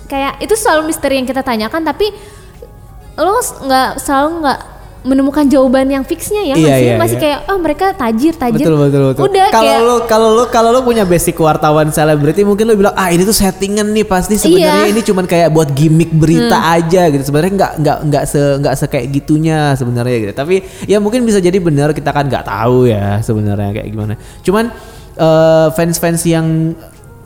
[0.04, 2.10] Kayak itu selalu misteri yang kita tanyakan, tapi
[3.14, 4.60] lo nggak selalu nggak
[5.04, 7.22] menemukan jawaban yang fixnya ya Iya, masih iya, masih iya.
[7.28, 9.22] kayak oh mereka tajir tajir Betul betul betul.
[9.28, 12.96] udah kalau kayak lu kalau lu kalau lu punya basic wartawan selebriti mungkin lu bilang
[12.96, 14.84] ah ini tuh settingan nih pasti sebenarnya Iya.
[14.88, 14.92] Hmm.
[14.96, 17.20] ini cuman kayak buat gimmick berita aja gitu.
[17.20, 20.32] Sebenarnya nggak nggak nggak se nggak se kayak gitunya sebenarnya gitu.
[20.32, 20.54] Tapi
[20.88, 24.16] ya mungkin bisa jadi benar kita kan nggak tahu ya sebenarnya kayak gimana.
[24.40, 24.72] Cuman
[25.20, 26.72] eh, fans-fans yang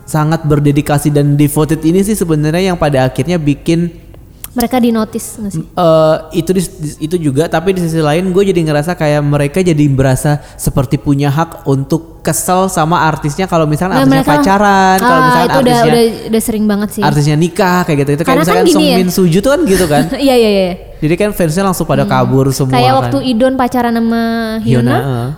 [0.09, 4.09] sangat berdedikasi dan devoted ini sih sebenarnya yang pada akhirnya bikin
[4.49, 8.43] mereka di notice nggak sih Eh, itu di- itu juga tapi di sisi lain gue
[8.43, 14.01] jadi ngerasa kayak mereka jadi berasa seperti punya hak untuk kesel sama artisnya kalau misalnya
[14.01, 17.03] Nah, artisnya mereka- pacaran kalau Ah, misalnya itu udah artisnya udah udah sering banget sih
[17.03, 18.97] artisnya nikah kayak gitu itu kayak kan misalkan gini Song ya.
[18.97, 22.49] Min Suju tuh kan gitu kan iya iya iya jadi kan fansnya langsung pada kabur
[22.49, 22.97] semua kayak kan.
[22.99, 24.23] waktu Idon pacaran sama
[24.59, 24.97] Hyuna, Hyuna,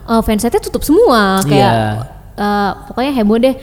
[0.10, 0.22] uh.
[0.24, 1.94] fansnya tutup semua kayak Iya.
[2.34, 3.56] eh, pokoknya heboh deh.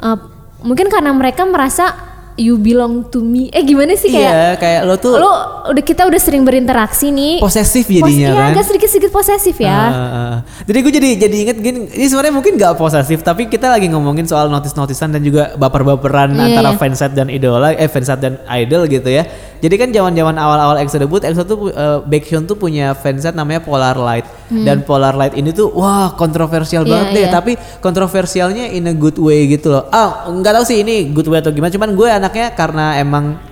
[0.00, 0.18] Eh,
[0.62, 3.48] mungkin karena mereka merasa you belong to me.
[3.48, 5.32] Eh gimana sih kayak Iya, kayak lo tuh lo
[5.64, 7.38] udah kita udah sering berinteraksi nih.
[7.38, 8.50] posesif Pos- jadinya iya, kan.
[8.50, 9.72] agak sedikit-sedikit posesif ya.
[9.72, 10.34] Ah, ah.
[10.62, 14.24] jadi gue jadi jadi inget gini, ini sebenarnya mungkin gak posesif, tapi kita lagi ngomongin
[14.24, 16.78] soal notis-notisan dan juga baper-baperan Iya, antara iya.
[16.78, 19.24] fansite dan idola, eh fansite dan idol gitu ya.
[19.58, 23.94] Jadi kan zaman-zaman awal-awal EXO debut, EXO tuh uh, Baekhyun tuh punya fansite namanya Polar
[23.94, 26.82] Light dan Polar Light ini tuh wah kontroversial Hmm.
[26.82, 27.30] Iya, banget deh, iya.
[27.30, 29.86] tapi kontroversialnya in a good way gitu loh.
[29.88, 33.42] Ah nggak tahu sih ini good way atau gimana, cuman gue anaknya karena emang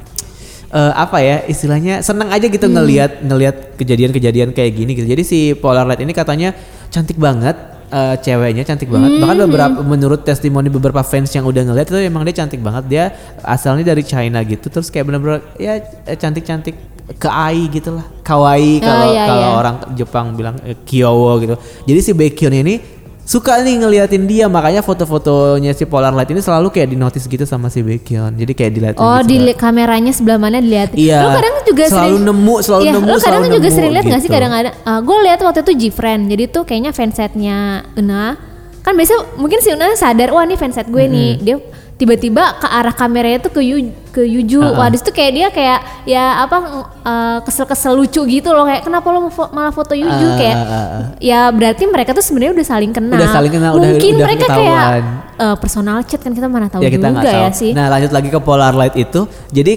[0.71, 5.11] eh, apa ya istilahnya seneng aja gitu ngelihat ngelihat kejadian-kejadian kayak gini gitu.
[5.11, 6.55] Jadi si Polar Light ini katanya
[6.95, 7.59] cantik banget
[7.91, 9.19] eh, ceweknya cantik banget.
[9.19, 12.85] Bahkan beberapa menurut testimoni beberapa fans yang udah ngeliat itu emang dia cantik banget.
[12.87, 13.05] Dia
[13.43, 16.79] asalnya dari China gitu terus kayak bener-bener ya eh, cantik-cantik
[17.19, 18.07] keai gitu lah.
[18.23, 19.59] Kawaii Oh, kalau iya, kalau iya.
[19.59, 21.59] orang Jepang bilang eh, kyowo gitu.
[21.91, 23.00] Jadi si Baekhyun ini
[23.31, 27.47] suka nih ngeliatin dia makanya foto-fotonya si Polar Light ini selalu kayak di notice gitu
[27.47, 28.35] sama si Baekhyun.
[28.35, 29.31] Jadi kayak dilihatin Oh gitu.
[29.31, 30.99] di kameranya sebelah mana dilihat.
[30.99, 31.23] Iya.
[31.23, 33.93] Lo kadang juga Selalu sering nemu, selalu Iya, nemu, Lo kadang selalu juga nemu sering
[33.95, 34.35] lihat nggak sih gitu.
[34.35, 34.75] kadang-kadang.
[35.07, 36.23] gue lihat waktu itu Gfriend.
[36.27, 37.57] Jadi tuh kayaknya fansetnya
[37.95, 38.35] Una.
[38.83, 41.31] Kan biasa mungkin si Una sadar wah ini fanset gue nih.
[41.39, 41.57] Dia
[41.95, 44.61] tiba-tiba ke arah kameranya tuh ke Yu, ke Yuju.
[44.73, 46.57] Wah, di situ kayak dia kayak ya apa
[47.01, 50.67] eh, kesel-kesel lucu gitu loh kayak kenapa lo fo- malah foto Yuju Ah, kayak ah,
[50.69, 53.15] ah, ya berarti mereka tuh sebenarnya udah saling kenal.
[53.15, 54.67] Udah saling kenal, udah- Mungkin udah mereka ketahuan.
[54.67, 55.03] kayak
[55.39, 57.41] eh, personal chat kan kita mana tahu ya kita juga nggak tahu.
[57.41, 57.71] ya sih.
[57.71, 59.73] Nah lanjut lagi ke Polar Light itu, jadi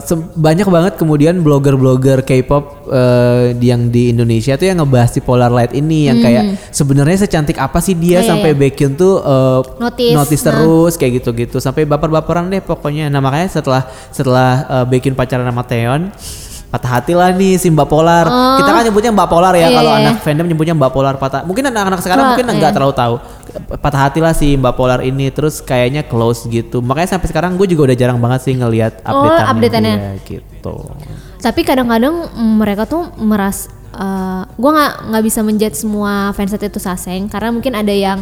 [0.00, 5.48] se- banyak banget kemudian blogger-blogger K-pop eh, yang di Indonesia tuh yang ngebahas si Polar
[5.48, 8.20] Light ini yang kayak sebenarnya secantik apa sih dia Hmm.
[8.20, 8.58] Iya, sampai iya.
[8.58, 10.14] Baekhyun tuh eh, Notice.
[10.14, 10.52] Nah.
[10.54, 13.06] terus kayak gitu-gitu sampai baper-baperan deh pokoknya.
[13.06, 16.12] Nah makanya setelah setelah eh, Baekhyun pacaran sama Taeyeon
[16.74, 18.26] patah hati lah nih si Mbak Polar.
[18.26, 18.58] Oh.
[18.58, 20.00] Kita kan nyebutnya Mbak Polar ya Iya, kalau iya.
[20.10, 21.46] anak fandom nyebutnya Mbak Polar patah.
[21.46, 22.74] Mungkin anak-anak sekarang Wah, mungkin nggak iya.
[22.74, 23.14] terlalu tahu.
[23.78, 26.82] Patah hati lah si Mbak Polar ini terus kayaknya close gitu.
[26.82, 29.94] Makanya sampai sekarang gue juga udah jarang banget sih ngelihat Oh, update update-annya.
[29.94, 30.74] dia gitu.
[31.38, 36.82] Tapi kadang-kadang mm, mereka tuh meras eh, gua nggak nggak bisa menjudge semua fanset itu
[36.82, 38.18] saseng karena mungkin ada yang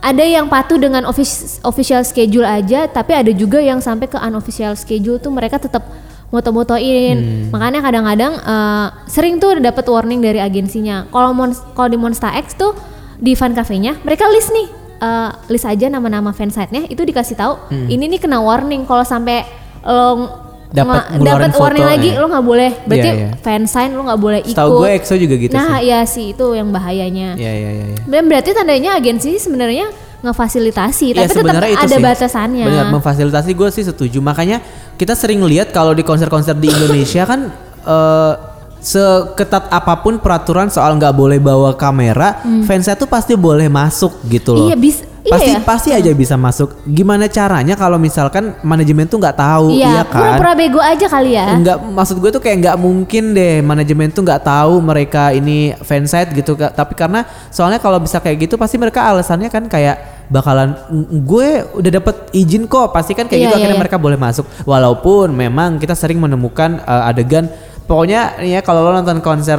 [0.00, 4.72] ada yang patuh dengan office, official schedule aja tapi ada juga yang sampai ke unofficial
[4.76, 5.84] schedule tuh mereka tetap
[6.30, 7.16] moto-motoin.
[7.52, 11.04] Makanya kadang-kadang eh, sering tuh dapat warning dari agensinya.
[11.10, 12.72] Kalau Mon- kalau di Monster X tuh
[13.20, 14.68] di fan cafe-nya mereka list nih
[15.04, 17.54] eh, list aja nama-nama fansite-nya itu dikasih tahu
[17.92, 19.44] ini nih kena warning kalau sampai
[19.84, 22.18] lo Dapat dapat warning foto, lagi ya.
[22.18, 23.30] lo nggak boleh berarti Iya, iya.
[23.36, 25.88] fansign lo nggak boleh ikut Setahu gue EXO juga gitu nah sih.
[25.88, 27.84] ya sih itu yang bahayanya Iya iya iya.
[27.88, 27.96] iya.
[28.00, 32.04] dan berarti tandanya agensi sebenarnya ngefasilitasi Ya, tapi tetap sebenarnya itu ada sih.
[32.04, 34.18] batasannya Benar, memfasilitasi gue sih setuju.
[34.20, 34.60] Makanya
[34.94, 37.48] kita sering lihat kalau di konser-konser di Indonesia kan
[37.82, 38.32] eh,
[38.80, 44.52] seketat apa pun peraturan soal nggak boleh bawa kamera, fansnya tuh pasti boleh masuk gitu
[44.52, 44.60] loh.
[44.62, 44.68] Hmm.
[44.68, 45.58] Iya, bis- iya pasti ya.
[45.60, 46.80] pasti aja bisa masuk.
[46.84, 50.36] Gimana caranya kalau misalkan manajemen tuh nggak tahu, iya iya kan?
[50.36, 54.24] pura-pura bego aja kali ya Enggak, maksud gue tuh kayak nggak mungkin deh manajemen tuh
[54.24, 59.04] nggak tahu mereka ini fansite gitu tapi karena soalnya kalau bisa kayak gitu pasti mereka
[59.04, 63.54] alasannya kan kayak bakalan "Ng- gue udah dapet izin kok pasti kan kayak Iya, gitu
[63.54, 63.82] iya, akhirnya iya.
[63.82, 67.50] mereka boleh masuk walaupun memang kita sering menemukan uh, adegan
[67.84, 69.58] pokoknya ya kalau lo nonton konser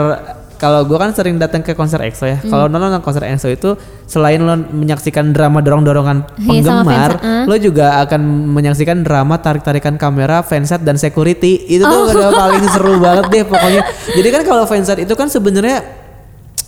[0.61, 2.37] kalau gue kan sering datang ke konser EXO ya.
[2.39, 2.71] Kalau Hmm.
[2.71, 3.73] lo nonton konser EXO itu
[4.05, 7.43] selain lo menyaksikan drama dorong-dorongan Iya, penggemar, fans, ah.
[7.43, 8.21] lo juga akan
[8.51, 11.65] menyaksikan drama tarik-tarikan kamera, fanset dan security.
[11.67, 12.05] Itu Oh.
[12.05, 13.81] tuh udah paling seru banget deh pokoknya.
[14.13, 16.00] Jadi kan kalau fanset itu kan sebenarnya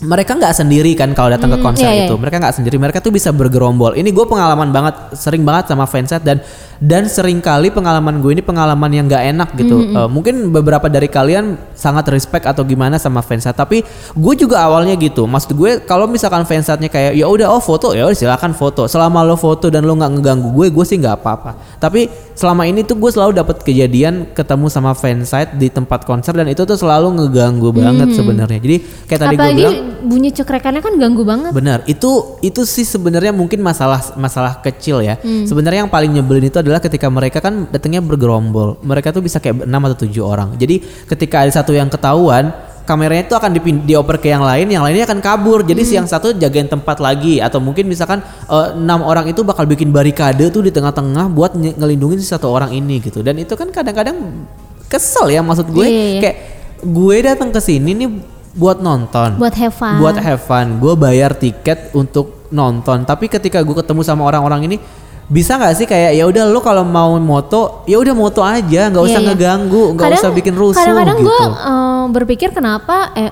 [0.04, 2.06] mereka nggak sendiri kan kalau datang ke Hmm, konser iya, iya.
[2.06, 2.16] itu.
[2.16, 3.96] Mereka nggak sendiri, mereka tuh bisa bergerombol.
[3.96, 6.44] Ini gue pengalaman banget, sering banget sama fanset dan
[6.78, 9.80] dan sering kali pengalaman gue ini pengalaman yang nggak enak gitu.
[9.80, 14.60] Hmm, Eh, mungkin beberapa dari kalian sangat respect atau gimana sama fanset, tapi gue juga
[14.62, 15.24] awalnya gitu.
[15.24, 18.86] Maksud gue kalau misalkan fansetnya kayak ya udah oh foto ya udah silakan foto.
[18.86, 21.52] Selama lo foto dan lo nggak ngeganggu gue, gue sih nggak apa-apa.
[21.80, 26.46] Tapi selama ini tuh gue selalu dapat kejadian ketemu sama fanset di tempat konser dan
[26.46, 28.60] itu tuh selalu ngeganggu banget sebenarnya.
[28.60, 29.56] Jadi kayak tadi gue Hmm.
[29.56, 35.00] bilang bunyi cekrekannya kan ganggu banget Benar, itu itu sih sebenarnya mungkin masalah masalah kecil
[35.00, 35.16] ya.
[35.16, 35.46] Hmm.
[35.46, 38.80] Sebenarnya yang paling nyebelin itu adalah ketika mereka kan datangnya bergerombol.
[38.80, 40.50] Mereka tuh bisa kayak 6 atau 7 orang.
[40.56, 42.50] Jadi ketika ada satu yang ketahuan,
[42.84, 45.62] kameranya itu akan dipin- dioper ke yang lain, yang lainnya akan kabur.
[45.62, 45.90] Jadi Hmm.
[45.90, 49.90] si yang satu jagain tempat lagi atau mungkin misalkan eh, enam orang itu bakal bikin
[49.90, 53.22] barikade tuh di tengah-tengah buat nye- ngelindungin si satu orang ini gitu.
[53.22, 54.46] Dan itu kan kadang-kadang
[54.88, 56.22] kesel ya maksud gue Iya, iya, iya.
[56.22, 56.38] kayak
[56.84, 58.10] gue datang ke sini nih
[58.54, 59.42] buat nonton.
[59.42, 59.98] Buat have fun.
[59.98, 60.78] Buat have fun.
[60.78, 63.02] Gue bayar tiket untuk nonton.
[63.04, 64.78] Tapi ketika gue ketemu sama orang-orang ini
[65.24, 68.94] bisa nggak sih kayak ya udah lo kalau mau moto ya udah moto aja.
[68.94, 69.34] Nggak usah Iya, iya.
[69.34, 69.84] ngeganggu.
[69.98, 71.28] Nggak usah bikin rusuh kadang-kadang gitu.
[71.28, 73.32] gue eh, berpikir kenapa eh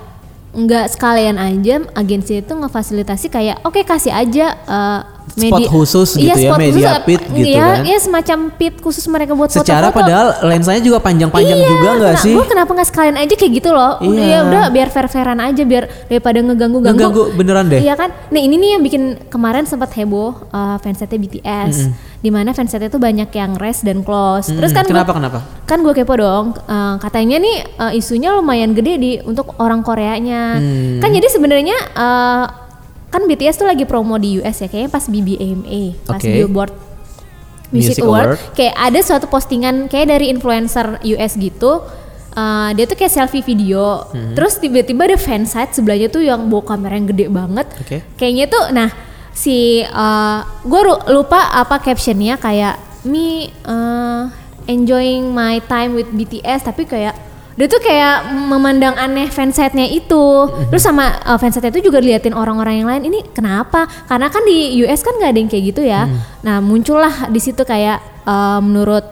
[0.52, 4.52] nggak sekalian aja agensi itu ngefasilitasi kayak oke kasih aja
[5.38, 7.80] eh, spot khusus gitu iya, ya, spot media khusus, pit gitu iya, kan.
[7.88, 10.00] Iya semacam pit khusus mereka buat Secara foto-foto.
[10.04, 12.36] padahal lensanya juga panjang-panjang iya, juga nggak sih?
[12.36, 13.92] Gue kenapa nggak sekalian aja kayak gitu loh?
[14.02, 14.36] Udah Iya.
[14.36, 16.98] ya udah biar fair-fairan aja biar daripada ngeganggu-ganggu.
[17.00, 17.82] Ngeganggu beneran deh.
[17.82, 18.10] Iya kan?
[18.12, 21.76] Nah ini nih yang bikin kemarin sempat heboh uh, fansetnya BTS.
[22.22, 24.54] Di mana fansetnya tuh banyak yang rest dan close.
[24.54, 25.40] Terus kan kenapa gua, kenapa?
[25.66, 26.54] kan gue kepo dong.
[26.70, 30.62] uh, katanya nih uh, isunya lumayan gede di untuk orang Koreanya.
[30.62, 31.02] Hmm.
[31.02, 32.46] Kan jadi sebenarnya uh,
[33.12, 36.32] kan BTS tuh lagi promo di US ya kayaknya pas BBMA, pas Oke.
[36.32, 36.74] Billboard
[37.70, 38.40] Music, Music Award, Award.
[38.52, 41.84] kayak ada suatu postingan kayak dari influencer US gitu
[42.32, 44.36] uh, dia tuh kayak selfie video Hmm.
[44.36, 48.04] terus tiba-tiba ada fansite sebelahnya tuh yang bawa kamera yang gede banget Oke.
[48.16, 48.92] kayaknya tuh nah
[49.32, 54.28] si uh, gue lupa apa captionnya kayak me uh,
[54.68, 57.16] enjoying my time with BTS tapi kayak
[57.52, 60.72] dia tuh kayak memandang aneh fansite-nya itu Mhm.
[60.72, 64.80] terus sama uh, fansite itu juga diliatin orang-orang yang lain ini kenapa karena kan di
[64.82, 66.20] US kan nggak ada yang kayak gitu ya Hmm.
[66.42, 69.04] nah muncullah di situ kayak uh, menurut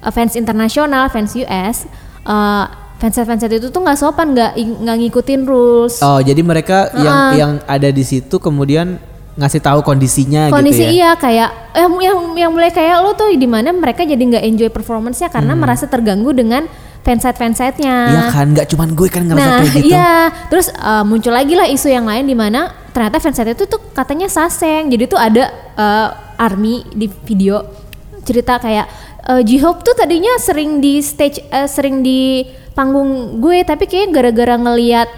[0.00, 1.88] uh, fans internasional fans US
[2.22, 7.32] uh, fansite itu tuh nggak sopan nggak nggak ngikutin rules Oh, jadi mereka yang Heeh.
[7.36, 8.96] yang ada di situ kemudian
[9.36, 10.88] ngasih tahu kondisinya kondisi gitu ya.
[10.90, 14.68] iya kayak yang yang yang mulai kayak lo tuh di mana mereka jadi nggak enjoy
[14.68, 16.64] performance-nya karena merasa terganggu dengan
[17.06, 17.96] fansite fansite-nya.
[18.02, 18.10] Hmm.
[18.10, 19.94] Iya kan, nggak cuman gue kan ngerasa Nah, kayak gitu.
[19.94, 20.12] iya.
[20.50, 24.26] Terus uh, muncul lagi lah isu yang lain di mana ternyata fansite itu tuh katanya
[24.26, 24.90] saseng.
[24.90, 25.46] Jadi tuh ada
[25.78, 27.62] uh, army di video
[28.26, 28.90] cerita kayak
[29.30, 32.42] uh, J-Hope tuh tadinya sering di stage uh, sering di
[32.74, 35.08] panggung gue tapi kayak gara-gara ngelihat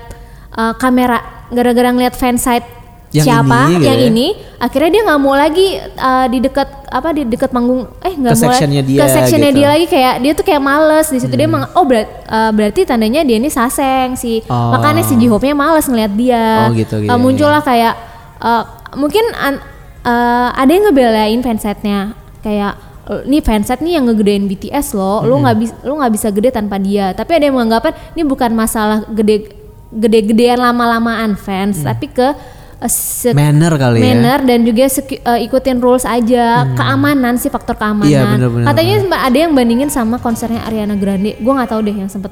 [0.55, 2.78] uh, kamera, gara-gara ngelihat fansite
[3.11, 3.57] Yang siapa?
[3.59, 4.07] ini gitu yang ya.
[4.07, 4.27] ini?
[4.59, 8.43] Akhirnya dia nggak mau lagi uh, di dekat apa di dekat panggung eh nggak mau
[8.43, 9.59] lagi- sectionnya dia ke sectionnya gitu.
[9.59, 11.07] dia lagi kayak dia tuh kayak males.
[11.07, 14.73] Di situ dia meng- oh berat, uh, berarti tandanya dia ini saseng si Oh.
[14.73, 16.47] makanya si J-Hope-nya males ngeliat dia.
[16.65, 17.97] Oh, gitu, gitu, Uh, muncullah kayak
[18.39, 19.65] uh, mungkin an-
[20.03, 25.25] uh, ada yang ngebelain fansite-nya kayak "Eh, nih fansite nih yang ngegedein BTS loh.
[25.25, 27.11] Lu nggak bisa lu nggak bisa gede tanpa dia.
[27.11, 29.49] Tapi ada yang menganggapkan ini bukan masalah gede
[29.89, 32.37] gede-gedean lama-lamaan fans tapi ke
[32.79, 34.05] uh, Manner kali ya.
[34.09, 38.67] manner dan juga uh, ikutin rules aja keamanan sih faktor keamanan Iya, bener-bener.
[38.67, 42.31] katanya sempat ada yang bandingin sama konsernya Ariana Grande gue nggak tahu deh yang sempet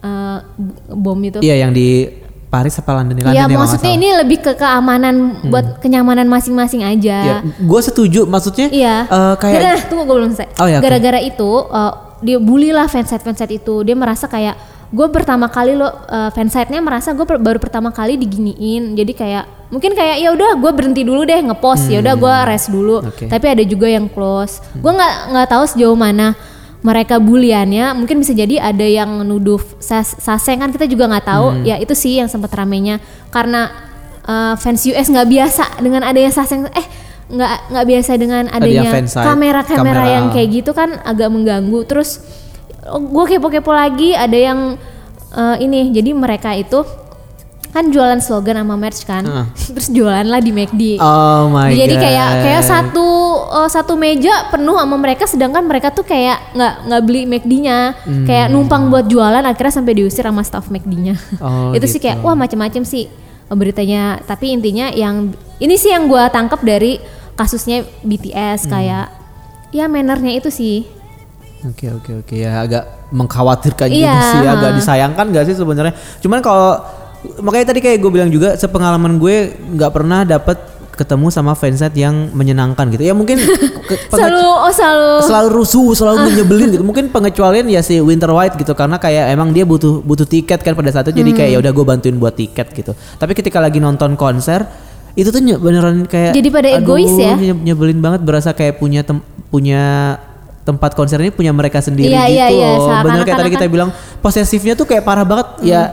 [0.00, 0.38] uh,
[0.90, 2.06] bom itu Iya yang di
[2.46, 3.18] Paris apa London?
[3.18, 5.14] London Iya ya, kalau nggak maksudnya ini lebih ke keamanan
[5.50, 8.30] buat kenyamanan masing-masing aja Ya, gue setuju.
[8.30, 8.96] Maksudnya Iya.
[9.10, 10.54] eh, kayak Nah, tunggu gue belum selesai.
[10.62, 10.78] Oh, ya.
[10.78, 13.82] Gara-gara itu uh, dia bully lah fansite fansite itu.
[13.82, 14.54] Dia merasa kayak
[14.90, 15.92] gue pertama kali lo uh,
[16.32, 18.92] fansite-nya merasa gue baru pertama kali diginiin.
[18.92, 21.88] Jadi kayak mungkin kayak ya udah gue berhenti dulu deh ngepost.
[21.88, 23.00] Ya udah gue rest dulu.
[23.00, 23.10] Hmm.
[23.10, 23.24] Oke.
[23.30, 24.60] Tapi ada juga yang close.
[24.76, 26.34] Gue nggak nggak tahu sejauh mana
[26.84, 31.46] mereka buliannya mungkin bisa jadi ada yang nuduh sas saseng kan kita juga nggak tahu
[31.56, 31.64] Hmm.
[31.64, 33.00] ya itu sih yang sempat ramenya
[33.32, 33.72] karena
[34.28, 36.86] uh, fans US nggak biasa dengan adanya saseng eh
[37.24, 39.64] nggak nggak biasa dengan Adanya kamera-kamera
[39.96, 40.04] kamera.
[40.12, 42.20] yang kayak gitu kan agak mengganggu terus
[42.84, 44.76] gue kepo-kepo lagi ada yang
[45.30, 46.84] eh, ini jadi mereka itu
[47.70, 49.46] kan jualan slogan sama merch kan Heeh.
[49.74, 52.02] terus jualan lah di McD Oh my jadi god.
[52.02, 53.08] kayak kayak satu
[53.52, 57.78] eh, satu meja penuh sama mereka sedangkan mereka tuh kayak nggak nggak beli McD-nya
[58.22, 62.06] kayak numpang buat jualan akhirnya sampai diusir sama staff McD-nya Oh, itu sih gitu.
[62.06, 63.10] kayak wah macam-macam sih
[63.46, 66.98] beritanya tapi intinya yang ini sih yang gua tangkap dari
[67.32, 68.06] kasusnya Hmm.
[68.06, 69.06] BTS kayak
[69.70, 70.86] ya mannernya itu sih
[71.64, 75.92] Oke oke oke ya agak mengkhawatirkan Iya, juga sih, agak disayangkan gak sih sebenarnya.
[76.20, 76.76] Cuman kalau
[77.40, 79.36] makanya tadi kayak gue bilang juga sepengalaman gue
[79.72, 80.60] nggak pernah dapet
[80.94, 83.02] ketemu sama fansite yang menyenangkan gitu.
[83.02, 83.40] Ya mungkin
[83.88, 86.84] ke- selalu oh selalu selalu rusuh, selalu nyebelin gitu.
[86.84, 90.76] Mungkin pengecualian ya si Winter White gitu karena kayak emang dia butuh butuh tiket kan
[90.76, 91.38] pada saat itu jadi Hmm.
[91.40, 92.92] kayak ya udah gue bantuin buat tiket gitu.
[92.92, 94.68] Tapi ketika lagi nonton konser
[95.14, 97.34] itu tuh beneran kayak Jadi pada egois ya?
[97.34, 99.82] nye- nyebelin banget berasa kayak punya tem- punya
[100.64, 102.68] tempat konser ini punya mereka sendiri Iya, gitu iya, iya.
[102.74, 102.88] loh.
[103.02, 105.92] Bener kayak tadi kita bilang posesifnya tuh kayak parah banget ya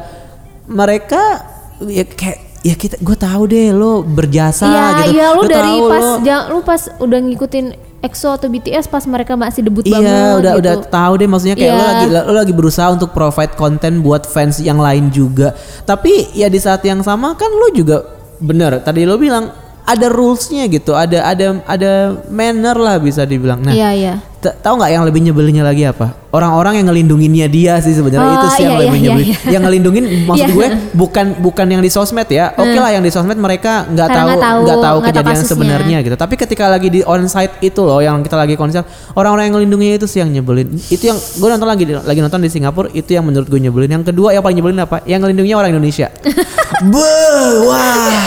[0.65, 1.43] mereka
[1.83, 5.11] ya kayak ya kita gue tahu deh lo berjasa Iya, gitu.
[5.11, 7.65] iya lu Gua dari tahu pas lo- ja- lu pas udah ngikutin
[8.01, 10.61] EXO atau BTS pas mereka masih debut Iya, banget udah gitu.
[10.61, 11.89] udah tahu deh maksudnya kayak lo Iya.
[11.91, 15.53] lagi lo lagi berusaha untuk provide konten buat fans yang lain juga.
[15.83, 18.01] Tapi ya di saat yang sama kan lo juga
[18.37, 19.53] bener tadi lo bilang
[19.83, 21.91] ada rulesnya gitu, ada ada ada
[22.27, 23.59] manner lah bisa dibilang.
[23.59, 24.15] Nah, Iya, iya.
[24.41, 26.17] Tahu nggak yang lebih nyebelinnya lagi apa?
[26.27, 29.21] Orang-orang yang ngelindunginnya dia sih sebenarnya Oh, itu sih yang iya, lebih iya, nyebelin.
[29.21, 29.49] iya, iya.
[29.51, 30.55] Yang ngelindungin maksud Iya.
[30.55, 32.45] gue bukan bukan yang di sosmed ya.
[32.55, 34.29] Oke lah yang di sosmed mereka nggak tahu
[34.63, 36.15] nggak tahu- kejadian sebenarnya gitu.
[36.15, 40.07] Tapi ketika lagi di onsite itu loh yang kita lagi konser, orang-orang yang ngelindunginya itu
[40.07, 40.73] sih yang nyebelin.
[40.87, 43.91] Itu yang gue nonton lagi lagi nonton di Singapura itu yang menurut gue nyebelin.
[43.91, 45.05] Yang kedua yang paling nyebelin apa?
[45.05, 46.07] Yang ngelindunginya orang Indonesia.
[47.61, 48.25] Wah.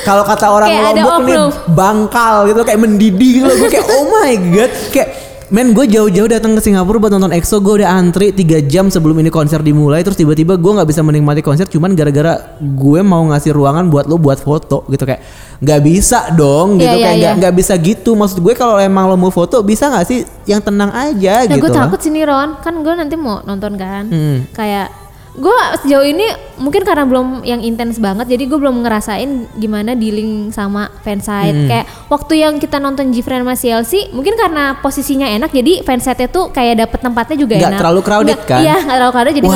[0.00, 1.38] Kalau kata orang Kayak Lombok nih
[1.70, 3.56] bangkal gitu kayak mendidih gitu loh.
[3.58, 5.08] Gue kayak oh my god kayak
[5.50, 7.58] Men gue jauh-jauh datang ke Singapura buat nonton EXO.
[7.58, 10.06] Gue udah antri 3 jam sebelum ini konser dimulai.
[10.06, 14.14] Terus tiba-tiba gue gak bisa menikmati konser Cuman gara-gara gue mau ngasih ruangan buat lo
[14.14, 15.02] buat foto gitu.
[15.02, 15.26] Kayak
[15.58, 16.86] gak bisa dong gitu.
[16.86, 17.18] Iya, iya, Kayak iya.
[17.18, 18.14] nggak nggak bisa gitu.
[18.14, 21.66] Maksud gue kalau emang lo mau foto bisa gak sih yang tenang aja Nah gitu
[21.66, 24.06] gue takut sini Ron, kan gue nanti mau nonton kan.
[24.06, 24.46] Hmm.
[24.54, 25.09] Kayak
[25.40, 26.28] gue sejauh ini
[26.60, 31.56] mungkin karena belum yang intens banget, jadi gue belum ngerasain gimana dealing sama fansite.
[31.56, 31.64] Hmm.
[31.66, 36.52] Kayak waktu yang kita nonton Gfriend sama CLC, mungkin karena posisinya enak, jadi fansite tuh
[36.52, 37.80] kayak dapet tempatnya juga Nggak enak.
[37.80, 38.60] terlalu crowded Nggak- kan?
[38.60, 39.48] Iya, nggak terlalu crowded jadi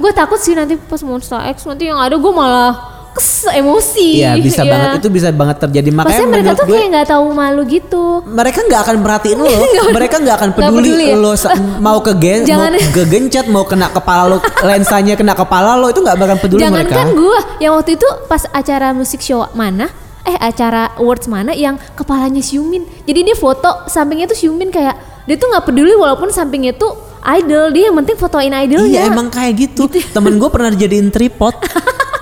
[0.00, 4.08] Gue takut sih nanti pas Monster X nanti yang ada gue malah kes emosi.
[4.20, 4.70] Iya bisa Iya.
[4.70, 8.04] banget itu bisa banget terjadi Makanya Maksudnya mereka tuh gue kayak nggak tahu malu gitu.
[8.22, 9.52] mereka nggak akan perhatiin lo,
[9.96, 11.16] mereka nggak akan peduli, peduli ya?
[11.16, 11.32] lo
[11.78, 14.36] mau ke gen, mau Jangan- gegencet, mau kena kepala lo,
[14.68, 16.92] lensanya kena kepala lo itu nggak bakal peduli mereka.
[16.92, 19.88] Jangankan gue yang waktu itu pas acara musik show mana
[20.22, 22.82] eh acara awards mana yang kepalanya siumin.
[23.02, 27.70] Jadi dia foto sampingnya tuh siumin kayak dia tuh nggak peduli walaupun sampingnya tuh idol
[27.70, 29.02] dia yang penting fotoin idolnya.
[29.02, 29.86] Iya emang kayak gitu.
[29.86, 31.54] Temen gue pernah dijadiin tripod.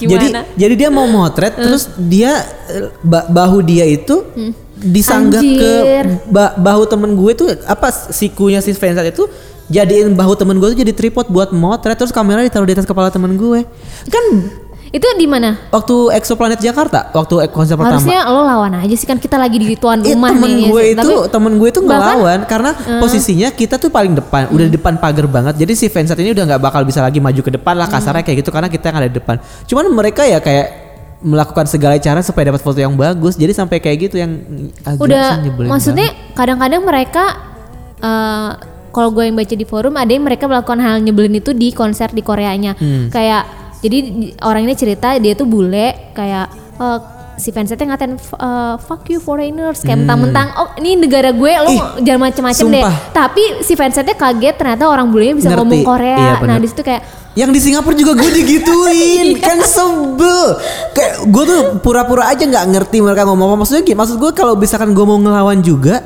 [0.00, 0.40] Jadi Gimana?
[0.56, 2.40] jadi dia mau motret terus dia
[3.00, 4.24] ba- bahu dia itu
[4.80, 5.72] disanggah ke
[6.26, 9.28] ba- bahu temen gue tuh apa sikunya si fansat itu
[9.68, 13.12] jadiin bahu temen gue tuh jadi tripod buat motret terus kamera ditaruh di atas kepala
[13.12, 13.62] temen gue.
[14.08, 14.24] Kan
[14.90, 15.54] Itu di mana?
[15.70, 17.94] waktu Exoplanet Jakarta, waktu konser pertama.
[17.94, 20.66] Harusnya lo lawan aja sih kan kita lagi di tuan Iya rumah temen nih.
[20.66, 20.90] gue ya.
[20.92, 24.96] itu Tapi temen gue itu ngelawan karena posisinya kita tuh paling depan udah di depan
[24.96, 27.86] pagar banget jadi si fansat ini udah nggak bakal bisa lagi maju ke depan lah
[27.86, 30.66] kasarnya kayak gitu karena kita yang ada di depan cuman mereka ya kayak
[31.20, 34.42] melakukan segala cara supaya dapat foto yang bagus jadi sampai kayak gitu yang
[34.82, 35.26] agak udah
[35.64, 37.24] maksudnya kadang-kadang mereka
[37.96, 38.50] eh,
[38.90, 42.10] kalau gue yang baca di forum ada yang mereka melakukan hal nyebelin itu di konser
[42.10, 43.06] di Koreanya Hmm.
[43.06, 46.98] kayak jadi di- orang ini cerita dia tuh bule kayak eh,
[47.34, 51.66] si fansnya ngatain "F- eh, fuck you foreigners kayak mentang-mentang oh ini negara gue lo
[51.66, 51.76] Hmm.
[51.96, 55.58] Ih, jangan macem-macem deh tapi si fansnya kaget ternyata orang bulenya bisa Ngerti.
[55.58, 56.46] ngomong Iya, Korea bener.
[56.46, 59.40] nah di situ kayak yang di Singapura juga gue digituin Iya.
[59.40, 60.60] kan sebel
[60.92, 64.52] kayak gue tuh pura-pura aja nggak ngerti mereka ngomong apa maksudnya gini maksud gue kalau
[64.54, 66.04] misalkan gue mau ngelawan juga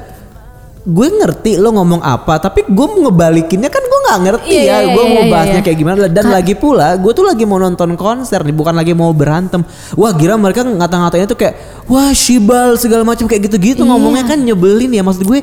[0.85, 4.93] gue ngerti lo ngomong apa tapi gue mau ngebalikinnya kan nggak ngerti Iya, ya iya,
[4.93, 5.67] gue iya, mau iya, bahasnya iya.
[5.67, 5.97] kayak gimana.
[6.13, 9.65] Dan lagi pula gue tuh lagi mau nonton konser nih bukan lagi mau berantem.
[9.97, 11.55] Wah kira mereka ngata-ngatanya tuh kayak
[11.89, 13.91] wah shibal segala macam kayak gitu-gitu Iya.
[13.91, 15.03] ngomongnya kan nyebelin ya.
[15.03, 15.41] Maksud gue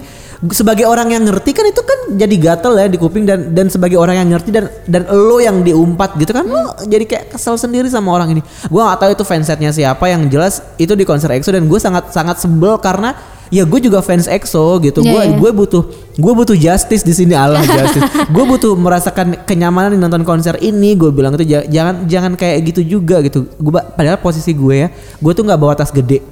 [0.54, 4.02] sebagai orang yang ngerti kan itu kan jadi gatel ya di kuping dan dan sebagai
[4.02, 7.90] orang yang ngerti dan dan lo yang diumpat gitu kan lo jadi kayak kesel sendiri
[7.90, 8.42] sama orang ini.
[8.66, 12.10] Gue gak tahu itu fansetnya siapa yang jelas itu di konser EXO dan gue sangat
[12.10, 13.14] sangat sebel karena
[13.52, 15.04] ya gue juga fans EXO gitu.
[15.04, 15.38] Gue Iya, iya.
[15.38, 15.84] gue butuh
[16.16, 17.36] gue butuh justice di sini.
[17.36, 18.02] Allah justice.
[18.32, 21.46] Gue butuh merasakan kenyamanan di nonton konser ini gue bilang itu.
[21.46, 23.46] Ja- jangan jangan kayak gitu juga gitu.
[23.60, 26.24] Gue padahal posisi gue ya gue tuh nggak bawa tas gede.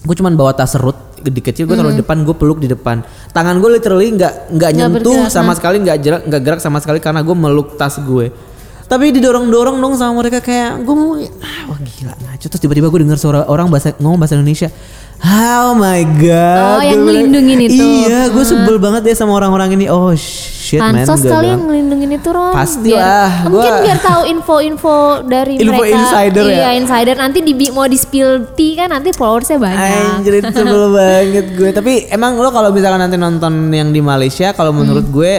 [0.00, 3.02] Gue cuman bawa tas serut gede kecil gue taruh di depan gue peluk di depan.
[3.34, 7.02] Tangan gue literally nggak nggak nyentuh bergerak, sama sekali nggak gerak nggak gerak sama sekali
[7.02, 8.30] karena gue meluk tas gue
[8.86, 12.46] tapi didorong dorong dong sama mereka kayak gue mau ah, wah gila ngaco.
[12.46, 14.70] Terus tiba-tiba gue dengar suara orang bahasa ngomong bahasa Indonesia
[15.18, 16.60] Oh my god.
[16.60, 17.82] Oh, yang Gua ngelindungin itu.
[18.04, 19.86] Iya gue sebel banget deh sama orang-orang ini.
[19.86, 23.82] Oh shit man Pansos gua kali yang ngelindungin itu Ron Pasti Biar- lah, Mungkin gua-
[23.82, 25.96] biar tahu info-info dari Info mereka.
[25.96, 26.54] insider ya?
[26.54, 27.14] Iya insider.
[27.16, 29.80] Nanti di, mau di spill tea kan nanti followersnya banyak.
[30.14, 31.70] Anjir itu sebel banget gue.
[31.70, 35.32] Tapi emang lo kalau misalkan nanti nonton yang di Malaysia Kalau menurut gue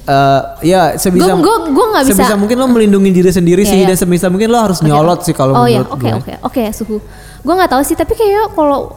[0.00, 3.68] eh ya sebisa Gue- gue- gue nggak bisa- sebisa mungkin lo melindungi diri sendiri Iya,
[3.68, 3.88] sih iya.
[3.88, 5.84] dan sebisa mungkin lo harus nyolot sih kalau Oh iya.
[5.84, 6.12] menurut oke gue.
[6.14, 6.32] oke.
[6.44, 6.96] Oke suhu.
[7.38, 8.88] Gue nggak tahu sih tapi kayak kalau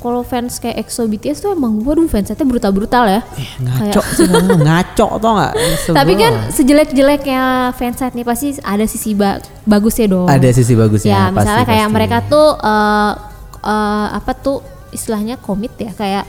[0.00, 3.20] kalau fans kayak EXO BTS tuh emang waduh fansnya brutal brutal ya.
[3.60, 4.24] Ngaco sih
[4.66, 5.52] ngaco tau gak?
[5.92, 7.42] Tapi kan sejelek-jeleknya
[7.76, 9.36] fansite nih pasti ada sisi ba
[9.68, 10.26] bagusnya dong.
[10.26, 11.94] Ada sisi bagusnya Ya, pasti, misalnya kayak pasti.
[11.94, 13.12] mereka tuh eh
[13.60, 14.58] eh, apa tuh
[14.90, 16.24] istilahnya komit ya kayak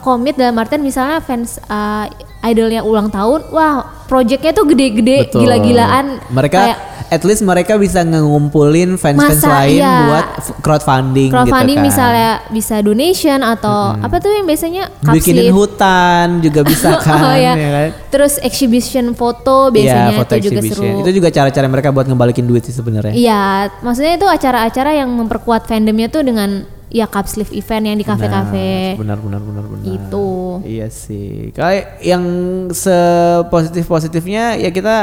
[0.00, 2.06] komit dalam artian misalnya fans eh,
[2.48, 6.22] idolnya ulang tahun, wah projectnya tuh gede-gede, gila-gilaan.
[6.32, 6.78] Mereka kayak
[7.08, 9.96] at least mereka bisa ngumpulin fans-fans Masa, lain iya.
[10.04, 10.26] buat
[10.60, 11.88] crowdfunding, crowdfunding gitu kan.
[11.88, 15.56] misalnya bisa donation atau apa tuh yang biasanya bikinin capslip.
[15.56, 17.52] hutan juga bisa kan, oh, ya.
[17.56, 17.88] ya kan?
[18.12, 21.00] Terus exhibition foto biasanya Iya, foto itu juga seru.
[21.00, 23.16] Itu juga cara-cara mereka buat ngebalikin duit sih sebenarnya.
[23.16, 28.06] Iya, maksudnya itu acara-acara yang memperkuat fandomnya tuh dengan ya cup sleeve event yang di
[28.06, 28.96] kafe-kafe.
[28.96, 29.84] Benar, benar, benar, benar.
[29.84, 30.28] Gitu.
[30.64, 31.52] Iya sih.
[31.52, 32.24] Kayak yang
[32.72, 34.96] sepositif positifnya ya kita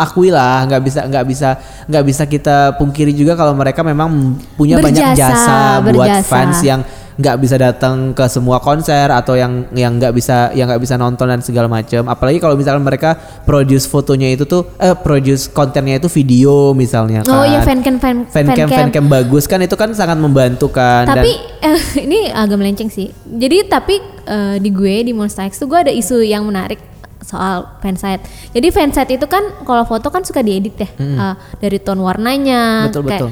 [0.00, 1.48] akui lah nggak bisa nggak bisa
[1.84, 6.30] nggak bisa kita pungkiri juga kalau mereka memang punya banyak Berjasa, jasa buat berjasa.
[6.30, 6.80] fans yang
[7.16, 11.26] nggak bisa datang ke semua konser atau yang yang nggak bisa yang nggak bisa nonton
[11.26, 16.06] dan segala macam apalagi kalau misalkan mereka produce fotonya itu tuh eh produce kontennya itu
[16.08, 20.68] video misalnya kan Oh iya fancam fan, fancam fancam bagus kan itu kan sangat membantu
[20.68, 23.08] kan dan- Tapi eh, ini agak melenceng sih.
[23.24, 26.78] Jadi tapi eh, di gue di Monster X tuh gue ada isu yang menarik
[27.20, 28.24] soal fansite.
[28.50, 32.86] Jadi fansite itu kan kalau foto kan suka diedit ya Eh, dari tone warnanya.
[32.86, 33.30] Betul, kayak- betul.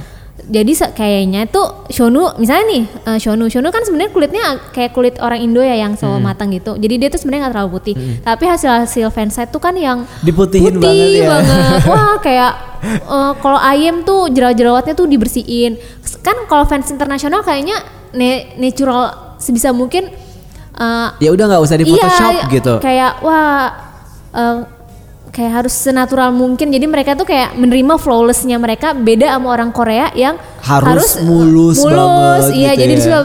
[0.48, 5.42] Jadi kayaknya tuh Shonu misalnya nih eh, Shonu Shonu kan sebenarnya kulitnya kayak kulit orang
[5.42, 6.78] Indo ya yang sawo matang gitu.
[6.78, 7.94] Jadi dia tuh sebenarnya nggak terlalu putih.
[8.22, 11.28] Tapi hasil hasil fansite tuh kan yang Diputihin putih banget ya.
[11.28, 11.80] banget.
[11.90, 12.52] Wah kayak
[12.86, 15.76] eh, kalau ayam tuh jerawat-jerawatnya tuh dibersihin.
[16.22, 17.82] Kan kalau fans internasional kayaknya
[18.56, 20.08] natural sebisa mungkin
[20.78, 23.68] eh, ya udah nggak usah di Photoshop iya, gitu Kayak wah
[24.32, 24.77] eh,
[25.38, 26.74] kayak harus senatural mungkin.
[26.74, 31.78] Jadi mereka tuh kayak menerima flawlessnya mereka beda sama orang Korea yang Harus eh, mulus
[31.78, 33.22] banget Iya, gitu jadi ya.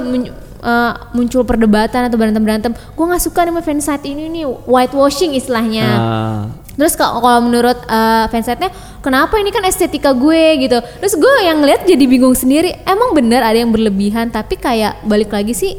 [0.61, 2.78] eh, muncul perdebatan atau berantem-berantem.
[2.93, 5.88] Gue nggak suka nih sama fansite ini nih whitewashing istilahnya.
[5.89, 6.41] Ah.
[6.78, 8.74] Terus kalau kalau menurut uh, fansite-nya,
[9.05, 10.82] kenapa ini kan estetika gue gitu.
[10.82, 12.74] Terus gue yang ngeliat jadi bingung sendiri.
[12.82, 15.78] Emang bener ada yang berlebihan, tapi kayak balik lagi sih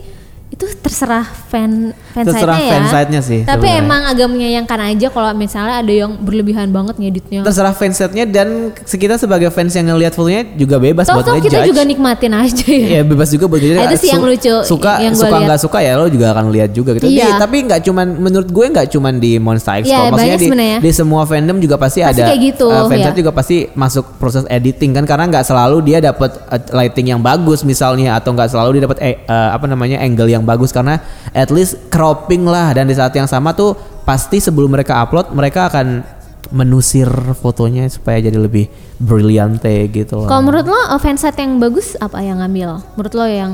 [0.55, 2.71] itu terserah fan fansite-nya Terserah ya.
[2.79, 3.83] fansite-nya sih Tapi sebenarnya.
[3.83, 7.43] emang agak menyayangkan aja kalau misalnya ada yang berlebihan banget ngeditnya.
[7.43, 11.71] terserah fansetnya dan kita sebagai fans yang ngelihat fotonya juga bebas buat Toh-toh kita ngejudge.
[11.75, 12.87] juga nikmatin aja ya.
[12.95, 13.83] Iya bebas juga buat ngejudge.
[13.83, 16.95] Itu sih yang lucu, Suka yang suka nggak suka ya lo juga akan lihat juga
[16.95, 17.11] gitu.
[17.11, 17.35] Iya.
[17.35, 20.07] Tapi nggak cuman menurut gue nggak cuman di Monster X kok.
[20.15, 20.49] Maksudnya di,
[20.79, 23.19] di semua fandom juga pasti, Pasti ada kayak gitu, uh, fanset ya.
[23.19, 27.67] juga pasti masuk proses editing kan karena nggak selalu dia dapat uh, lighting yang bagus
[27.67, 31.01] misalnya atau nggak selalu dia dapat eh, uh, apa namanya angle yang bagus karena
[31.33, 33.73] at least cropping lah dan di saat yang sama tuh
[34.05, 36.05] pasti sebelum mereka upload mereka akan
[36.53, 38.69] menusir fotonya supaya jadi lebih
[39.01, 40.29] brillante gitu loh.
[40.29, 42.85] Kalau menurut lo uh, fansite yang bagus apa yang ngambil?
[42.95, 43.53] Menurut lo yang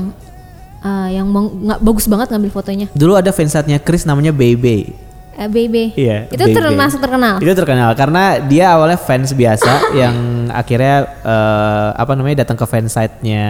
[0.81, 2.87] uh, yang nggak bagus banget ngambil fotonya?
[2.93, 4.91] Dulu ada fansite-nya Chris namanya Bebe.
[5.31, 5.95] Eh, Baby.
[5.95, 6.27] Iya.
[6.27, 6.53] Itu Bebe.
[6.59, 7.39] termasuk terkenal.
[7.39, 9.71] Itu terkenal karena dia awalnya fans biasa
[10.03, 10.15] yang
[10.51, 13.43] akhirnya eh, apa namanya datang ke fansite-nya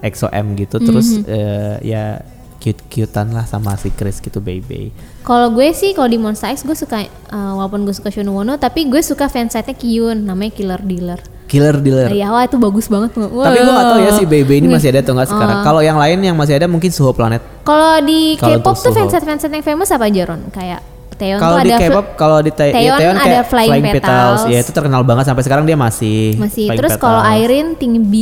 [0.00, 1.22] EXO-M gitu terus Mhm.
[1.28, 2.04] eh, ya
[2.58, 4.90] cute-cutean lah sama si Chris gitu Bebe.
[5.22, 8.58] Kalau gue sih kalau di Monster X gue suka uh, walaupun gue suka Shun Wono
[8.58, 11.20] tapi gue suka fansite-nya Kyun namanya Killer Dealer.
[11.48, 12.12] Killer Dealer.
[12.12, 13.16] Iya, wah itu bagus banget.
[13.16, 13.48] Wah.
[13.48, 15.58] Tapi gue gak tahu ya si Bebe ini masih ada atau enggak sekarang.
[15.60, 15.64] Oh.
[15.64, 17.40] Kalau yang lain yang masih ada mungkin Suho Planet.
[17.64, 20.52] Kalau di K-pop tuh fansite-fansite yang famous apa aja Ron?
[20.52, 20.84] Kayak
[21.18, 24.40] Taeyeon Kalau tuh di ada K-pop, kalau di ya, Taeyeon Taeyeon ada kayak Flying Petals.
[24.46, 26.38] ya itu terkenal banget sampai sekarang dia masih.
[26.38, 26.70] masih.
[26.70, 27.38] Flying Terus kalau Petals.
[27.42, 28.14] Irene Ting B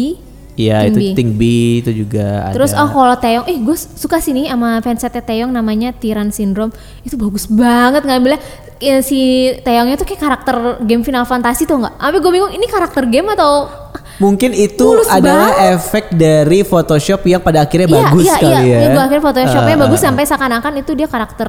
[0.57, 1.13] Iya itu.
[1.13, 1.43] Ting B
[1.85, 2.83] itu juga Terus ada.
[2.83, 6.73] oh kalau Taeyong, eh gue suka sih nih sama fansite Taeyong namanya Tiran Syndrome
[7.05, 8.41] itu bagus banget ngambilnya
[8.81, 12.01] ya, si Taeyongnya tuh kayak karakter game Final Fantasy tuh nggak?
[12.01, 13.69] Tapi gue bingung ini karakter game atau
[14.17, 15.77] Mungkin itu Mulus adalah banget.
[15.77, 18.79] efek dari Photoshop yang pada akhirnya iya bagus iya kali iya, ya.
[18.81, 21.49] iya gue akhirnya Photoshopnya Eh, bagus eh, sampai seakan-akan itu dia karakter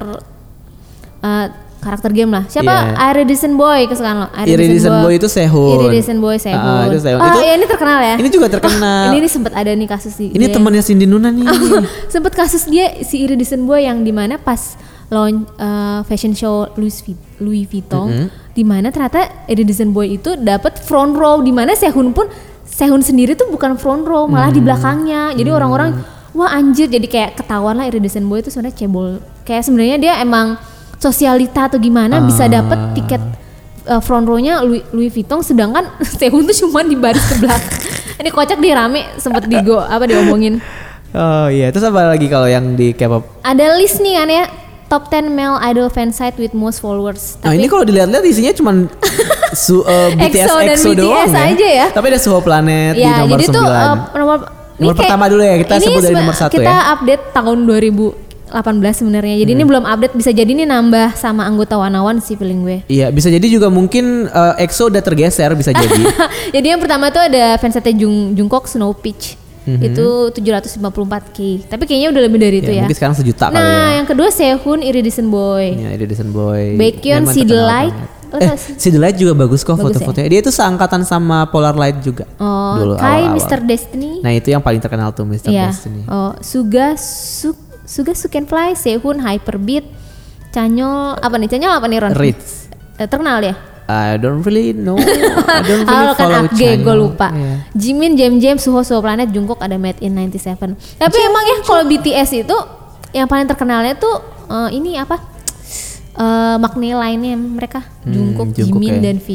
[1.24, 1.46] eh,
[1.78, 2.44] karakter game lah.
[2.44, 2.68] Siapa?
[2.68, 3.10] Iya.
[3.12, 4.26] Iridescent Boy kesukaan lo?
[4.36, 5.78] Iridescent Boy itu Sehun.
[5.78, 6.58] Iridescent Boy Sehun.
[6.58, 7.18] Ah, itu Sehun.
[7.18, 8.14] Ah, Itu- iya, ini terkenal ya.
[8.16, 9.04] Ini juga terkenal.
[9.10, 10.54] ini nih sempat ada nih kasus di Ini dia.
[10.54, 11.46] temannya Cindy Nuna nih.
[12.12, 14.74] sempet kasus dia si Iridescent Boy yang di mana pas
[15.08, 16.92] launch eh, fashion show Louis,
[17.38, 18.28] Louis Vuitton Mm-hmm.
[18.52, 22.28] di mana ternyata Iridescent Boy itu dapat front row di mana Sehun pun
[22.62, 24.56] Sehun sendiri tuh bukan front row malah Mm.
[24.56, 25.96] di belakangnya jadi orang-orang
[26.30, 29.08] wah anjir jadi kayak ketahuan lah Iridescent Boy itu sebenarnya cebol
[29.42, 30.60] kayak sebenarnya dia emang
[30.98, 32.60] sosialita atau gimana bisa Ah.
[32.60, 33.22] dapat tiket
[33.86, 35.86] eh, front row-nya Louis, Louis Vuitton sedangkan
[36.18, 37.78] Sehun tuh cuma di baris ke belakang
[38.20, 40.58] ini kocak di rame sempet digo apa diomongin
[41.08, 43.40] oh iya, terus apa lagi kalau yang di K-pop?
[43.40, 44.44] ada list nih kan ya
[44.88, 47.36] top 10 male idol fansite with most followers.
[47.44, 48.88] Nah ini kalau dilihat-lihat isinya cuman
[49.52, 51.44] su, eh, BTS EXO dan EXO doang BTS ya.
[51.44, 51.86] aja ya.
[51.92, 53.56] Tapi ada Suho Planet di ya, nomor jadi 9.
[53.56, 54.38] tuh uh, nomor
[54.78, 56.94] Nomor pertama dulu ya, kita sebut dari nomor satu kita ya.
[56.96, 57.58] update tahun
[58.50, 59.34] 2018 sebenarnya.
[59.36, 59.58] Jadi Hmm.
[59.58, 62.78] ini belum update bisa jadi ini nambah sama anggota Wanawan sih feeling gue.
[62.86, 66.02] Iya, bisa jadi juga mungkin eh, EXO udah tergeser bisa jadi.
[66.54, 69.36] jadi yang pertama tuh ada fansite Jung Jungkook Snow Peach.
[69.68, 71.68] Itu 754k.
[71.68, 72.72] Tapi kayaknya udah lebih dari itu Mhm.
[72.72, 72.82] ya, ya.
[72.82, 73.88] mungkin sekarang sejuta kali Nah, ya.
[74.00, 75.76] yang kedua Sehun Iridescent Boy.
[75.76, 76.72] Iya, Iridescent Boy.
[76.74, 77.92] Baekhyun, Memang Si terkenal Delight.
[77.92, 78.16] banget.
[78.28, 78.72] Lo Eh, tau sih?
[78.76, 79.80] si Delight juga bagus kok ya?
[79.82, 80.24] foto-fotonya.
[80.26, 82.24] Dia itu seangkatan sama Polar Light juga.
[82.36, 83.36] Oh, dulu Kai awal-awal.
[83.36, 83.58] Mr.
[83.62, 84.20] Destiny.
[84.20, 85.48] Nah, itu yang paling terkenal tuh Mr.
[85.48, 85.68] Iya.
[85.68, 86.04] Destiny.
[86.06, 87.52] Oh, Suga Su,
[87.88, 89.88] Suga Sukenfly, Sehun, Hyperbeat,
[90.50, 91.48] Canyol apa nih?
[91.48, 92.12] Canyol apa nih Ron?
[92.12, 92.68] Ritz.
[92.94, 93.56] Eh, terkenal ya?
[93.88, 95.00] I don't really know.
[95.00, 96.84] I don't really Halo kan follow AG, channel.
[96.84, 97.28] gue lupa.
[97.30, 97.54] Iya.
[97.72, 100.76] Jimin, Jam Jam, Suho, Suho Planet, Jungkook ada Made in 97.
[100.98, 102.56] Tapi emang ya kalau BTS itu
[103.10, 105.16] yang paling terkenalnya tuh eh, ini apa?
[106.12, 109.02] Eh makna lainnya mereka Jungkook, Hmm, Jungkook Jimin ya.
[109.02, 109.28] dan V.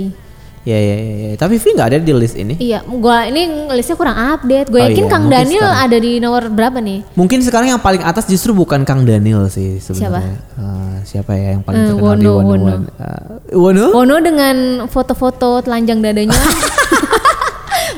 [0.64, 1.07] Ya ya ya.
[1.26, 1.36] ya.
[1.36, 2.55] Tapi V nggak ada di list ini.
[2.55, 4.68] Iya, gua ini listnya kurang update.
[4.68, 5.84] Gue Oh yakin iya, Kang mungkin Daniel sekarang.
[5.86, 6.99] ada di nomor berapa nih?
[7.14, 10.39] Mungkin sekarang yang paling atas justru bukan Kang Daniel sih sebenarnya.
[10.55, 12.64] Eh, siapa ya yang paling Eh, terkenal di Wono, One Wono.
[12.66, 12.84] One?
[12.88, 13.22] Eh,
[13.53, 13.86] Wono?
[13.93, 14.55] Ono dengan
[14.88, 16.32] foto-foto telanjang dadanya.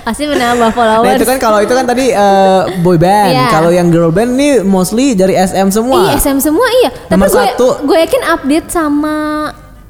[0.04, 1.18] Pasti menambah Nah followers.
[1.18, 3.30] itu kan kalau itu kan tadi eh, boy band.
[3.32, 3.46] Iya.
[3.52, 5.98] Kalau yang girl band nih mostly dari SM semua.
[6.04, 6.90] Iya SM semua iya.
[6.90, 7.68] Tapi Nomor gue satu.
[7.84, 9.16] gue yakin update sama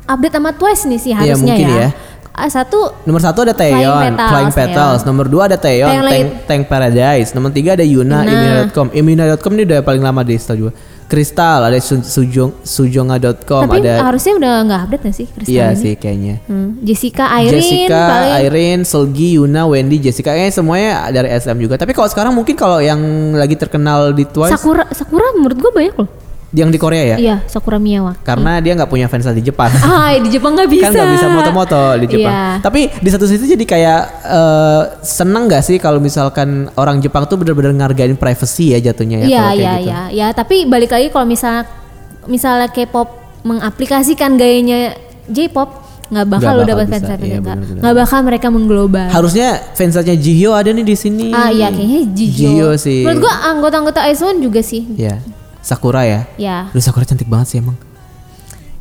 [0.05, 1.79] update sama Twice nih sih Iya, harusnya mungkin ya.
[1.81, 1.89] ya.
[2.35, 4.99] Ah, Satu Nomor satu ada Taeyeon, Flying Flying Petals, Petals.
[4.99, 5.07] Taeyeon.
[5.07, 7.31] Nomor dua ada Taeyeon, Tank, Tank Paradise.
[7.31, 8.21] Nomor tiga ada Yuna.
[8.21, 8.87] Imina.com.
[8.91, 10.73] Imina.com ini udah paling lama deh setahu gue.
[11.05, 15.67] Kristal, ada Su- Sujong, Sujonga.com, tapi ada harusnya udah nggak update gak sih Kristal Iya
[15.67, 15.77] ini?
[15.77, 16.35] sih kayaknya.
[16.43, 21.77] Hmm, Jessica, Irene, Jessica, paling Irene, Selgi, Yuna, Wendy, Jessica, kayaknya semuanya dari SM juga.
[21.77, 22.97] Tapi kalau sekarang mungkin kalau yang
[23.31, 26.09] lagi terkenal di Twice, Sakura, Sakura menurut gue banyak loh.
[26.55, 28.23] Yang di Korea ya, Iya, Sakura Miyawaki.
[28.23, 29.67] karena dia nggak punya fans di Jepang.
[29.85, 30.87] Ah, di Jepang nggak bisa.
[30.87, 32.31] kan nggak bisa moto-moto di Jepang.
[32.31, 32.63] Iya.
[32.63, 37.35] Tapi di satu sisi jadi kayak eh, seneng gak sih kalau misalkan orang Jepang tuh
[37.35, 39.27] bener-bener ngargain privacy ya jatuhnya ya.
[39.27, 39.85] Iya, iya, gitu.
[39.85, 40.27] iya, ya.
[40.31, 41.67] Tapi balik lagi kalau misalnya
[42.25, 43.09] misalnya K-pop
[43.43, 44.95] mengaplikasikan gayanya
[45.27, 47.81] J-pop nggak bakal Nggak bakal dapat bisa, fans iya, nggak benar-benar.
[47.81, 49.07] nggak bakal mereka mengglobal.
[49.09, 51.33] Harusnya fansnya Jihyo ada nih di sini.
[51.33, 52.37] Ah iya kayaknya Jihyo.
[52.37, 53.01] Jihyo sih.
[53.01, 54.85] Menurut gua anggota-anggota IZ*ONE juga sih.
[54.93, 55.17] Ya.
[55.65, 56.29] Sakura ya.
[56.37, 56.69] Ya.
[56.69, 57.73] Lu Sakura cantik banget sih emang.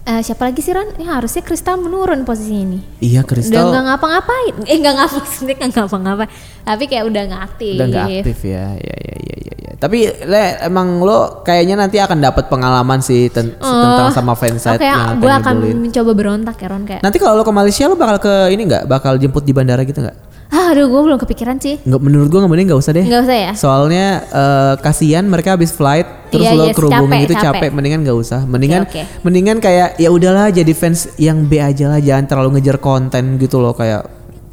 [0.04, 1.00] Eh, siapa lagi sih Ron?
[1.00, 2.78] Ya harusnya Kristal menurun posisinya ini.
[3.00, 4.54] Iya Udah Kristal nggak ngapa-ngapain.
[4.68, 6.30] Eh nggak ngapa sebenarnya nggak ngapa-ngapain.
[6.60, 7.72] Tapi kayak udah nggak aktif.
[7.72, 8.64] udah nggak aktif ya.
[8.76, 9.54] Ya ya ya ya.
[9.64, 9.72] ya.
[9.80, 14.84] Tapi le emang lo kayaknya nanti akan dapat pengalaman sih ten- tentang sama fansite Oke,
[14.84, 17.00] yang gue akan mencoba berontak ya Ron kayak.
[17.00, 18.84] Nanti kalau lo ke Malaysia lo bakal ke ini nggak?
[18.84, 20.33] Bakal jemput di bandara gitu nggak?
[20.54, 21.82] Ah, aduh gue belum kepikiran sih.
[21.82, 23.02] Nggak menurut gua nggak mending nggak usah deh.
[23.02, 23.52] Nggak usah ya.
[23.52, 27.46] Soalnya eh, kasihan mereka habis flight terus Iya, lo iya, kerubungin capek, gitu capek.
[27.58, 27.70] capek.
[27.72, 28.40] mendingan nggak usah.
[28.44, 29.02] Mendingan oke.
[29.20, 33.58] mendingan kayak ya udahlah jadi fans yang B aja lah jangan terlalu ngejar konten gitu
[33.58, 34.06] loh kayak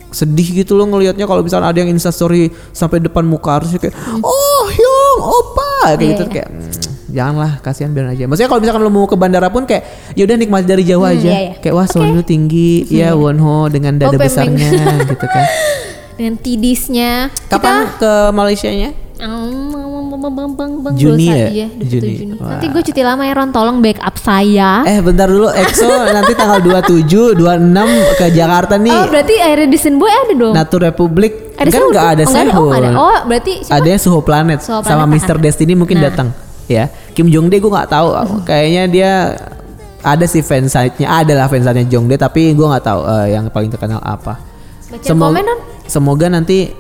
[0.09, 4.63] sedih gitu loh ngelihatnya kalau misalnya ada yang instastory sampai depan muka harusnya kayak oh
[4.67, 6.31] Hyung opa kayak Iya, gitu iya.
[6.33, 8.23] kayak "Hmm, janganlah kasihan biarin aja.
[8.25, 11.21] Maksudnya kalau misalkan lo mau ke bandara pun kayak ya udah nikmati dari jauh aja.
[11.21, 11.53] iya, iya.
[11.55, 14.25] Kayak wah soalnya tinggi ya Wonho dengan dada Oh, pemeng.
[14.25, 14.69] besarnya
[15.05, 15.45] gitu kan.
[16.13, 17.11] Dengan tidisnya.
[17.45, 18.89] Kapan ke Malaysia-nya?
[19.21, 21.47] Juni Juni ya?
[21.47, 22.11] Iya, Juni.
[22.15, 22.35] Juni.
[22.35, 22.49] Wah.
[22.51, 24.81] Nanti gue cuti lama ya Ron, tolong backup saya.
[24.83, 28.91] Eh bentar dulu EXO nanti tanggal 27, 26 ke Jakarta nih.
[28.91, 30.53] Oh, berarti Air Edison Boy ada dong.
[30.53, 31.91] Natur Republik Ada kan Sehun?
[31.91, 32.49] nggak ada Oh, nggak ada.
[32.49, 32.67] Oh, Sehun.
[32.67, 32.89] nggak ada.
[32.97, 33.75] Oh, berarti siapa?
[33.77, 35.35] Ada yang Suho Planet Suho sama Planet Mr.
[35.35, 35.43] ada.
[35.43, 36.05] Destiny mungkin Nah.
[36.09, 36.27] datang
[36.65, 36.85] ya.
[37.11, 38.07] Kim Jongdae gue nggak tahu.
[38.41, 39.11] Kayaknya dia
[39.99, 43.99] ada sih fansite-nya, ada lah fansite-nya Jongdae tapi gue nggak tahu eh, yang paling terkenal
[43.99, 44.41] apa.
[44.87, 45.45] Baca Semoga, komen,
[45.85, 46.73] semoga nanti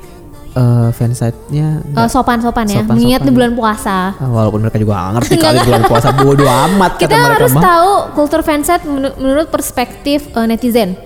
[0.51, 2.81] eh, fansite-nya Oh, nggak- sopan-sopan ya.
[2.83, 4.11] Mengingat ini bulan puasa.
[4.13, 7.53] Ah, walaupun mereka juga nggak ngerti kali bulan puasa bodo amat Kita kata mereka harus
[7.53, 7.63] mah.
[7.63, 10.97] tahu kultur fansite menu- menurut perspektif eh, netizen.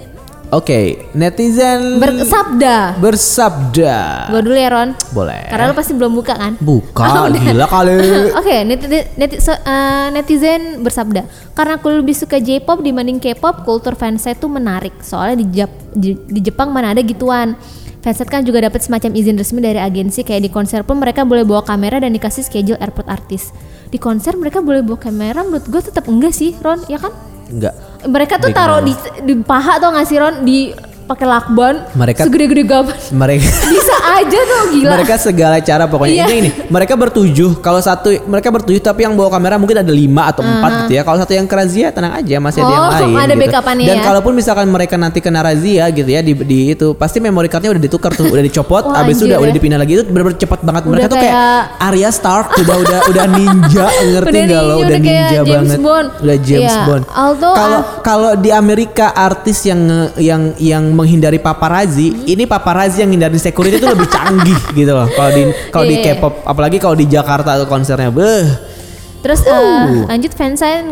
[0.54, 3.02] Oke, netizen Bersabda.
[3.02, 4.30] bersabda.
[4.30, 4.89] Gue dulu ya Ron.
[5.10, 5.50] Boleh.
[5.50, 6.54] Karena lu pasti belum buka kan?
[6.62, 7.98] Buka, gila kali.
[8.39, 11.26] Oke, neti- neti- se- eh, netizen bersabda,
[11.58, 14.93] karena aku lebih suka J-pop dibanding K-pop, kultur fansite itu menarik.
[15.02, 17.58] Soalnya di, Jap- di- di Jepang mana ada gituan.
[18.06, 21.41] Fansite kan juga dapat semacam izin resmi dari agensi, kayak di konser pun mereka boleh
[21.41, 23.50] bawa kamera dan dikasih schedule airport artis.
[23.89, 27.10] Di konser mereka boleh bawa kamera, menurut gue tetap enggak sih, Ron, ya kan?
[27.50, 27.74] Enggak.
[28.06, 28.93] Mereka tuh taruh di,
[29.26, 30.36] di paha atau nggak sih, Ron?
[30.45, 30.70] Di
[31.06, 32.97] pakai lakban, Mereka- segede-gede gaban.
[33.12, 34.91] Mereka Bisa aja tuh gila.
[34.91, 36.26] mereka segala cara pokoknya Iya.
[36.28, 40.28] ini ini mereka bertujuh kalau satu mereka bertujuh tapi yang bawa kamera mungkin ada lima
[40.28, 42.91] atau empat gitu ya kalau satu yang ke razia tenang aja masih ada yang Oh,
[42.91, 43.41] lain ada gitu.
[43.43, 44.03] backupannya dan ya.
[44.03, 47.84] kalaupun misalkan mereka nanti kena razia gitu ya di, di itu pasti memory cardnya udah
[47.84, 49.43] ditukar tuh udah dicopot Wah, habis itu anjir udah ya.
[49.43, 52.76] udah dipindah lagi itu bener-bener cepat banget Udah mereka tuh kayak kayak- Arya Stark udah
[52.80, 56.08] udah udah ninja ngerti Udah nggak lo udah udah kayak ninja James banget Bond.
[56.20, 57.03] udah James Iya, Bond
[57.36, 59.82] kalau kalau di Amerika artis yang
[60.16, 62.24] yang yang menghindari paparazzi Hmm.
[62.26, 66.16] ini paparazzi yang hindari security itu lebih canggih gitu loh kalau di kalau di Iya.
[66.16, 68.74] K-pop apalagi kalau di Jakarta atau konsernya beh
[69.20, 70.86] Terus eh, lanjut fansite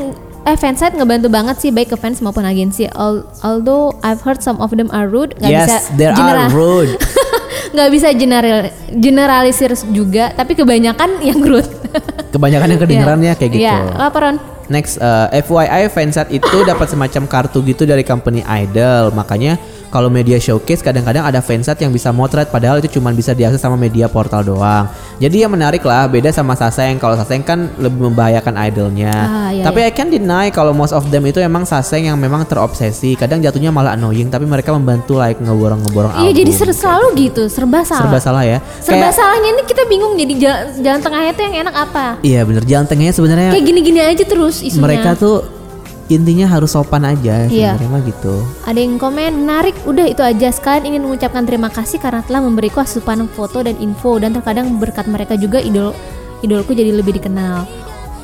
[0.43, 2.83] eh fansite ngebantu banget sih baik ke fans maupun agensi.
[2.89, 6.97] Al- although I've heard some of them are rude, nggak yes bisa there are rude
[7.73, 11.69] nggak bisa general generalisir juga, tapi kebanyakan yang rude.
[12.29, 14.41] kebanyakan yang kedengerannya kayak gitu Iya, laporan.
[14.65, 19.11] Next, uh, FYI fansite itu dapat semacam kartu gitu dari company idol.
[19.11, 19.59] Makanya
[19.93, 23.77] kalau media showcase kadang-kadang ada fansite yang bisa motret padahal itu cuma bisa diakses sama
[23.77, 24.89] media portal doang.
[25.21, 26.97] Jadi ya menarik lah, beda sama Saseng.
[26.97, 29.13] Kalau Saseng kan lebih membahayakan idolnya.
[29.13, 32.41] Ah, iya, tapi I can deny kalau most of them itu emang Saseng yang memang
[32.43, 33.13] terobsesi.
[33.13, 36.39] Kadang jatuhnya malah annoying, tapi mereka membantu like ngeborong-ngeborong Iya album.
[36.41, 38.01] jadi ser- selalu gitu, serba salah.
[38.01, 38.57] serba salah ya.
[38.81, 42.05] Serba Kayak- salahnya ini kita bingung jadi jalan, jalan tengahnya tuh yang enak apa.
[42.25, 44.81] Iya bener jalan tengahnya sebenarnya Kayak gini-gini aja terus isunya.
[44.81, 45.45] mereka tuh
[46.13, 47.73] intinya harus sopan aja Iya.
[47.73, 48.35] sebenarnya mah gitu.
[48.63, 50.47] Ada yang komen menarik, udah itu aja.
[50.49, 55.05] Sekalian ingin mengucapkan terima kasih karena telah memberiku asupan foto dan info dan terkadang berkat
[55.05, 55.91] mereka juga idol
[56.39, 57.63] idolku jadi lebih dikenal.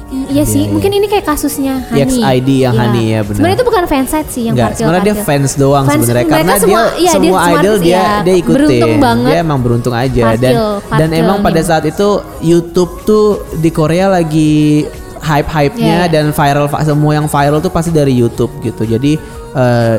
[0.10, 0.74] Hmm, iya sih, iya.
[0.74, 2.02] mungkin ini kayak kasusnya Hani.
[2.18, 2.82] EXID yang Iya.
[2.82, 3.36] Hani, ya benar.
[3.38, 6.90] Sebenarnya itu bukan fansite sih yang Enggak, parkir sebenarnya dia fans doang sebenarnya karena semua-
[6.90, 8.10] dia iya, semua idol dia ya.
[8.26, 8.58] dia ikutin.
[8.58, 9.30] Beruntung banget.
[9.30, 10.66] Dia emang beruntung aja dan Parkil,
[10.98, 12.08] dan emang pada saat itu
[12.42, 13.26] YouTube tuh
[13.56, 14.82] di Korea lagi
[15.20, 16.12] hype-hype-nya Iya.
[16.12, 18.84] dan viral semua yang viral tuh pasti dari YouTube gitu.
[18.84, 19.20] Jadi
[19.54, 19.96] eh,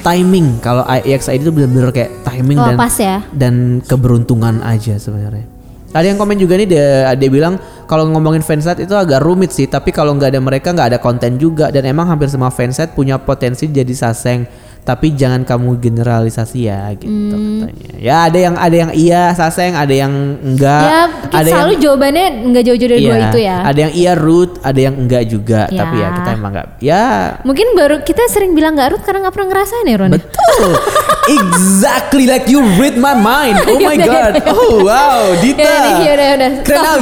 [0.00, 3.20] timing kalau EXID itu bener-bener kayak timing Oh, dan pas ya.
[3.30, 5.44] dan keberuntungan aja sebenarnya.
[5.90, 9.66] Ada yang komen juga nih dia, dia bilang kalau ngomongin fansite itu agak rumit sih,
[9.66, 13.18] tapi kalau nggak ada mereka nggak ada konten juga dan emang hampir semua fansite punya
[13.18, 14.46] potensi jadi saseng.
[14.80, 17.62] Tapi jangan kamu generalisasi ya gitu Hmm.
[17.62, 17.88] katanya.
[17.96, 20.10] Ya ada yang ada yang iya saseng, ada yang
[20.40, 20.82] enggak.
[20.82, 21.00] Ya,
[21.30, 23.56] ada selalu jawabannya nggak jauh-jauh dari dua iya, itu ya.
[23.62, 25.62] Ada yang iya root, ada yang enggak juga.
[25.66, 25.78] Ya.
[25.78, 26.66] Tapi ya kita emang nggak.
[26.80, 27.04] Ya
[27.42, 30.10] Mungkin baru kita sering bilang nggak Ruth karena nggak pernah ngerasain ya Ron.
[30.10, 30.70] Betul.
[31.30, 33.56] exactly like you read my mind.
[33.70, 34.42] Oh my god.
[34.46, 35.62] Oh wow, Dita.
[35.62, 36.50] Ya udah, ya udah, ya udah.
[36.66, 37.00] Keren.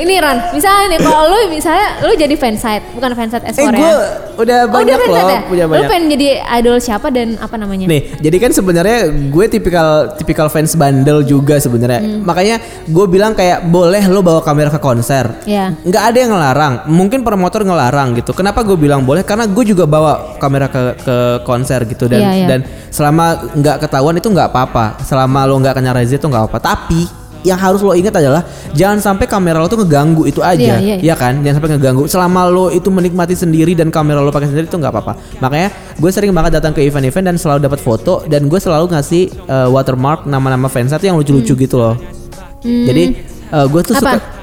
[0.00, 3.78] Ini Ron, misalnya nih kalau lu misalnya lu jadi fansite, bukan fansite S eh Korea.
[3.78, 3.94] gue
[4.40, 5.40] udah Oh, banyak udah loh, ya?
[5.44, 5.88] punya Lu banyak.
[5.88, 7.90] pengen jadi idol siapa dan apa namanya?
[7.90, 12.00] Nih, jadi kan sebenarnya gue tipikal tipikal fans bandel juga sebenarnya.
[12.00, 12.22] Hmm.
[12.22, 12.56] Makanya
[12.86, 15.42] gue bilang kayak boleh lo bawa kamera ke konser.
[15.48, 15.74] Iya.
[15.82, 16.74] Nggak ada yang ngelarang.
[16.86, 18.30] Mungkin promotor ngelarang gitu.
[18.30, 19.26] Kenapa gue bilang boleh?
[19.26, 22.46] Karena gue juga bawa kamera ke ke konser gitu dan Iya, iya.
[22.46, 22.60] dan
[22.90, 25.00] selama nggak ketahuan itu nggak apa-apa.
[25.02, 26.60] Selama lo nggak kena razia itu nggak apa-apa.
[26.60, 30.96] Tapi yang harus lo ingat adalah jangan sampai kamera lo tuh ngeganggu itu aja, Iya,
[30.96, 31.40] iya, ya kan?
[31.40, 32.04] Jangan sampai ngeganggu.
[32.04, 35.12] Selama lo itu menikmati sendiri dan kamera lo pakai sendiri itu nggak apa-apa.
[35.38, 39.22] Makanya gue sering banget datang ke event-event dan selalu dapat foto dan gue selalu ngasih
[39.44, 41.96] uh, watermark nama-nama fans yang lucu-lucu gitu loh.
[42.60, 43.16] Jadi
[43.50, 44.04] uh, gue tuh Hmm.
[44.06, 44.12] Apa?
[44.12, 44.38] suka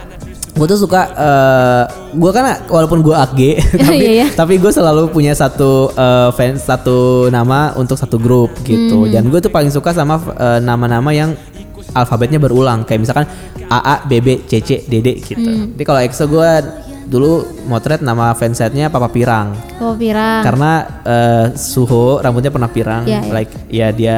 [0.57, 3.39] gue tuh suka uh, gue kan walaupun gue AG
[3.77, 4.27] tapi Iya, iya.
[4.33, 9.13] tapi gue selalu punya satu uh, fans satu nama untuk satu grup gitu Hmm.
[9.13, 11.37] dan gue tuh paling suka sama uh, nama-nama yang
[11.97, 13.25] alfabetnya berulang kayak misalkan
[13.63, 15.73] AA BB CC DD gitu Hmm.
[15.73, 16.51] jadi kalau EXO gue
[17.05, 17.31] dulu
[17.63, 20.43] motret nama fansite-nya Papa Pirang Oh, Pirang.
[20.43, 20.71] karena
[21.01, 23.31] uh, Suho rambutnya pernah pirang Iya, iya.
[23.31, 24.17] like ya dia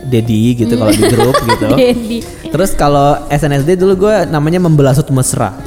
[0.00, 2.18] Dedi gitu kalau di grup gitu Dedi.
[2.46, 5.54] Terus kalau SNSD dulu gue namanya membelasut mesra.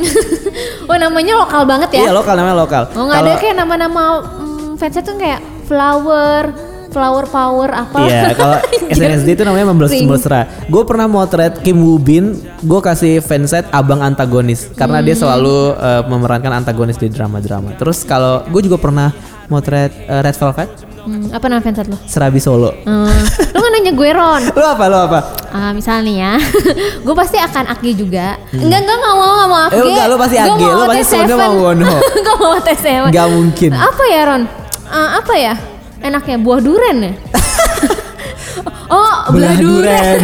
[0.84, 2.02] Oh, namanya lokal banget ya?
[2.06, 2.84] Iya lokal namanya lokal.
[2.94, 6.52] Oh, nggak ada kayak nama-nama mm, fansite tuh kayak flower,
[6.94, 7.98] flower power apa?
[8.06, 10.46] Iya, kalau SNSD itu namanya mesra.
[10.70, 15.26] Gue pernah motret Kim Woo Bin, gue kasih fanset abang antagonis karena dia Hmm.
[15.26, 17.74] selalu uh, memerankan antagonis di drama-drama.
[17.76, 19.10] Terus kalau gue juga pernah
[19.50, 20.70] motret uh, Red Velvet,
[21.04, 22.00] Hmm, apa nama fansite lo?
[22.08, 22.72] Serabi Solo.
[22.88, 23.12] Hmm,
[23.52, 24.44] lu nggak nanya gue Ron?
[24.56, 24.84] Lo apa?
[24.88, 25.20] Lo apa?
[25.52, 26.34] Ah, misalnya nih ya,
[27.04, 28.40] gue pasti akan Agi juga.
[28.56, 29.68] Enggak, enggak, nggak mau, nggak mau.
[29.68, 29.76] Hmm.
[29.76, 31.28] Eh, enggak, lu pasti mau Lu pasti T7.
[31.28, 31.96] Sono mau Wonho.
[32.00, 32.88] Gue mau T7.
[33.12, 33.72] Gak mungkin.
[33.76, 34.44] Apa ya Ron?
[34.88, 35.54] Ah, apa ya?
[36.04, 37.14] Enaknya buah duren ya?
[38.94, 40.20] oh, belah, duren.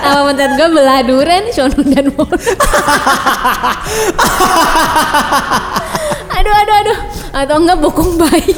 [0.00, 2.32] Nama menurut gue belah duren, Shono dan Mono.
[6.34, 6.98] aduh, aduh, aduh.
[7.34, 8.54] Atau enggak bokong bayi.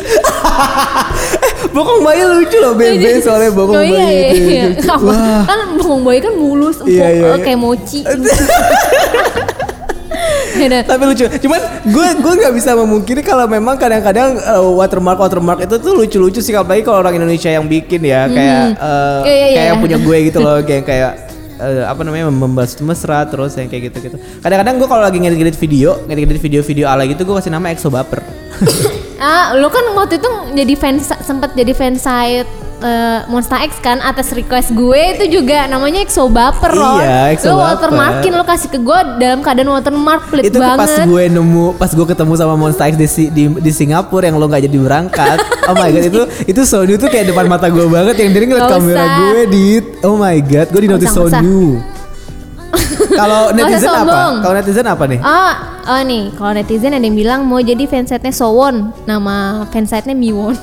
[1.73, 4.51] Bokong bayi lucu loh bebe soalnya bokong Oh, iya, bayi iya, itu.
[4.53, 4.67] iya.
[4.95, 5.11] Apa?
[5.11, 5.43] Wah.
[5.43, 7.43] Kan bokong bayi kan mulus, empuk, Iya, iya, eh, iya.
[7.43, 8.01] kayak mochi.
[10.57, 10.83] Yaudah.
[10.89, 11.25] tapi lucu.
[11.29, 16.41] Cuman gue gue nggak bisa memungkiri kalau memang kadang-kadang uh, watermark watermark itu tuh lucu-lucu
[16.41, 16.53] sih.
[16.57, 19.71] Apalagi kalau orang Indonesia yang bikin ya kayak uh, Iya, iya, kayak iya.
[19.73, 21.13] yang punya gue gitu loh kayak kayak
[21.61, 25.57] uh, apa namanya membahas mesra terus yang kayak gitu gitu kadang-kadang gue kalau lagi ngedit
[25.57, 28.21] video ngedit video-video ala gitu gue kasih nama exo baper.
[29.17, 34.33] Ah, lo kan waktu itu jadi fans sempat jadi fansite eh, Monster X kan atas
[34.37, 37.01] request gue itu juga namanya Exo Baper loh.
[37.01, 40.79] Iya, Exo Lo watermarkin lo kasih ke gue dalam keadaan watermark pelit itu banget.
[40.81, 44.47] pas gue nemu pas gue ketemu sama Monster X di, di, di Singapura yang lo
[44.49, 45.39] nggak jadi berangkat
[45.71, 46.21] oh my god itu
[46.51, 49.17] itu Sonu tuh kayak depan mata gue banget yang dia ngeliat kamera usah.
[49.19, 49.67] gue di
[50.05, 51.15] oh my god gue di notice.
[51.15, 51.96] Sonu
[53.17, 55.53] kalau netizen apa kalau netizen apa nih Oh,
[55.89, 60.55] oh nih, kalau netizen ada yang bilang mau jadi fansite-nya Sowon, nama fansite-nya Miwon.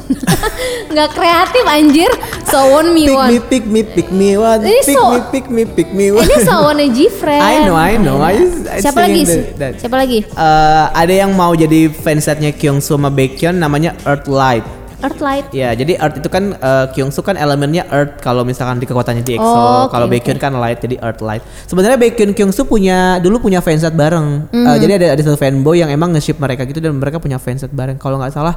[0.94, 2.12] Nggak kreatif anjir,
[2.46, 3.30] Sowon Pick me, Miwon.
[3.50, 4.62] pick me, pick me one.
[4.62, 6.24] Ini Pick so- me, pick me, pick me one.
[6.24, 7.42] Ini Sowonnya Jifren.
[7.52, 8.18] I know, I know.
[8.22, 8.36] I,
[8.70, 9.22] I Siapa lagi?
[9.58, 10.20] Siapa lagi?
[10.24, 14.64] Eh, ada yang mau jadi fansetnya Kyungsu sama Baekhyun namanya Earthlight.
[15.04, 15.52] Earthlight.
[15.52, 19.36] Ya, jadi Earth itu kan uh, Kyungsoo kan elemennya Earth kalau misalkan di kekuatannya di
[19.36, 19.44] EXO.
[19.44, 20.08] Oh, oke, kalau.
[20.08, 21.44] Baekhyun kan Light jadi Earth Light.
[21.68, 24.48] Sebenarnya Baekhyun Kyungsoo punya dulu punya fanset bareng.
[24.48, 24.66] Hmm.
[24.66, 27.70] Uh, jadi ada ada satu fanboy yang emang nge-ship mereka gitu dan mereka punya fanset
[27.76, 28.00] bareng.
[28.00, 28.56] Kalau nggak salah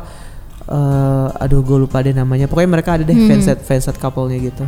[0.67, 2.51] eh aduh gue lupa deh namanya.
[2.51, 3.29] Pokoknya mereka ada deh Hmm.
[3.31, 4.65] fanset fanset couple-nya gitu.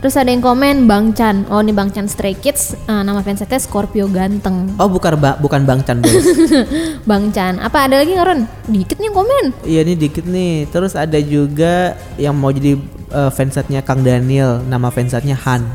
[0.00, 1.44] Terus ada yang komen Bang Chan.
[1.52, 2.72] Oh, ini Bang Chan Stray Kids.
[2.88, 4.72] Eh, nama fansnya Scorpio ganteng.
[4.80, 6.24] Oh, bukan ba- bukan Bang Chan Boys.
[7.08, 7.60] Bang Chan.
[7.60, 8.40] Apa ada lagi nggak Ron?
[8.64, 9.44] Dikit nih yang komen.
[9.60, 10.72] Iya ini dikit nih.
[10.72, 12.80] Terus ada juga yang mau jadi
[13.12, 14.64] uh, fansetnya Kang Daniel.
[14.64, 15.68] Nama fansetnya Han.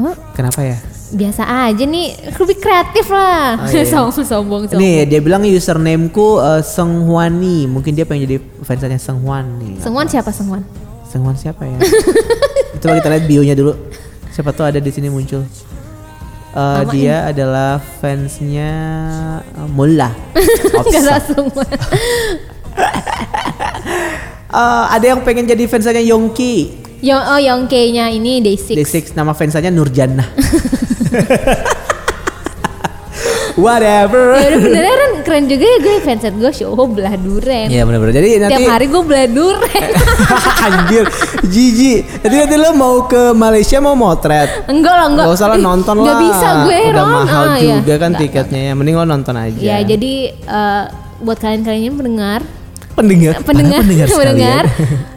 [0.00, 0.80] Oh, Kenapa ya?
[1.06, 2.32] biasa aja nih.
[2.32, 3.60] Lebih kreatif lah.
[3.60, 3.84] Oh, iya.
[3.92, 4.80] sombong, sombong, sombong.
[4.80, 7.68] Nih dia bilang usernameku uh, Senghwani.
[7.68, 9.84] Mungkin dia pengen jadi fansnya Senghwan nih.
[9.84, 10.64] Sengwan siapa Sengwan?
[11.12, 11.76] Senghwan siapa ya?
[12.80, 13.72] Coba kita lihat bionya dulu.
[14.32, 15.44] Siapa tuh ada di sini muncul.
[16.56, 18.72] Uh, dia adalah fansnya
[19.60, 20.12] uh, Mullah.
[20.72, 21.00] Gak Opsa.
[21.04, 21.46] langsung.
[24.48, 26.84] Uh, ada yang pengen jadi fansnya Yongki.
[27.04, 28.72] Yang oh yang K-nya ini Day6.
[28.72, 30.28] D6 nama fansnya Nurjannah.
[33.56, 34.36] Whatever.
[34.36, 37.66] Ya udah beneran keren juga ya gue fanset gue show belah duren.
[37.66, 38.14] Iya benar-benar.
[38.14, 39.88] Jadi nanti Tiap hari gue belah duren.
[40.66, 41.04] Anjir,
[41.42, 42.00] jijik.
[42.20, 44.68] Jadi nanti lo mau ke Malaysia mau motret.
[44.68, 45.24] enggak lah enggak.
[45.24, 46.04] Gak usah lah Ih, nonton lah.
[46.04, 47.12] Nggak bisa gue Udah Ron.
[47.16, 47.74] mahal Ah, iya.
[47.78, 48.72] juga kan Nggak, tiketnya ya.
[48.72, 49.56] Mending lo nonton aja.
[49.58, 50.82] Ya jadi eh,
[51.16, 52.40] buat kalian-kalian ini pendengar,
[52.92, 54.64] pendengar, pendengar, pendengar, pendengar,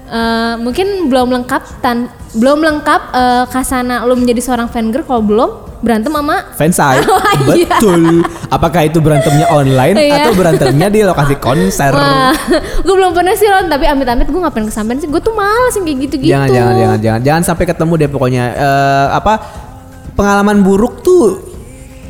[0.09, 5.21] eh, mungkin belum lengkap tan, belum lengkap eh, kasana lo menjadi seorang fan girl kalau
[5.21, 5.49] belum
[5.79, 7.07] berantem sama Fansite.
[7.09, 7.79] Oh, iya.
[7.79, 8.21] Betul.
[8.47, 10.27] Apakah itu berantemnya online Iya.
[10.27, 11.89] atau berantemnya di lokasi konser?
[11.89, 12.35] Wah,
[12.83, 15.07] gue belum pernah sih Ron, tapi amit-amit gue ngapain kesampean sih?
[15.07, 16.29] Gue tuh males yang kayak gitu-gitu.
[16.29, 18.43] Jangan, jangan, jangan, jangan, jangan sampai ketemu deh pokoknya.
[18.51, 19.33] Eh, apa
[20.13, 21.39] pengalaman buruk tuh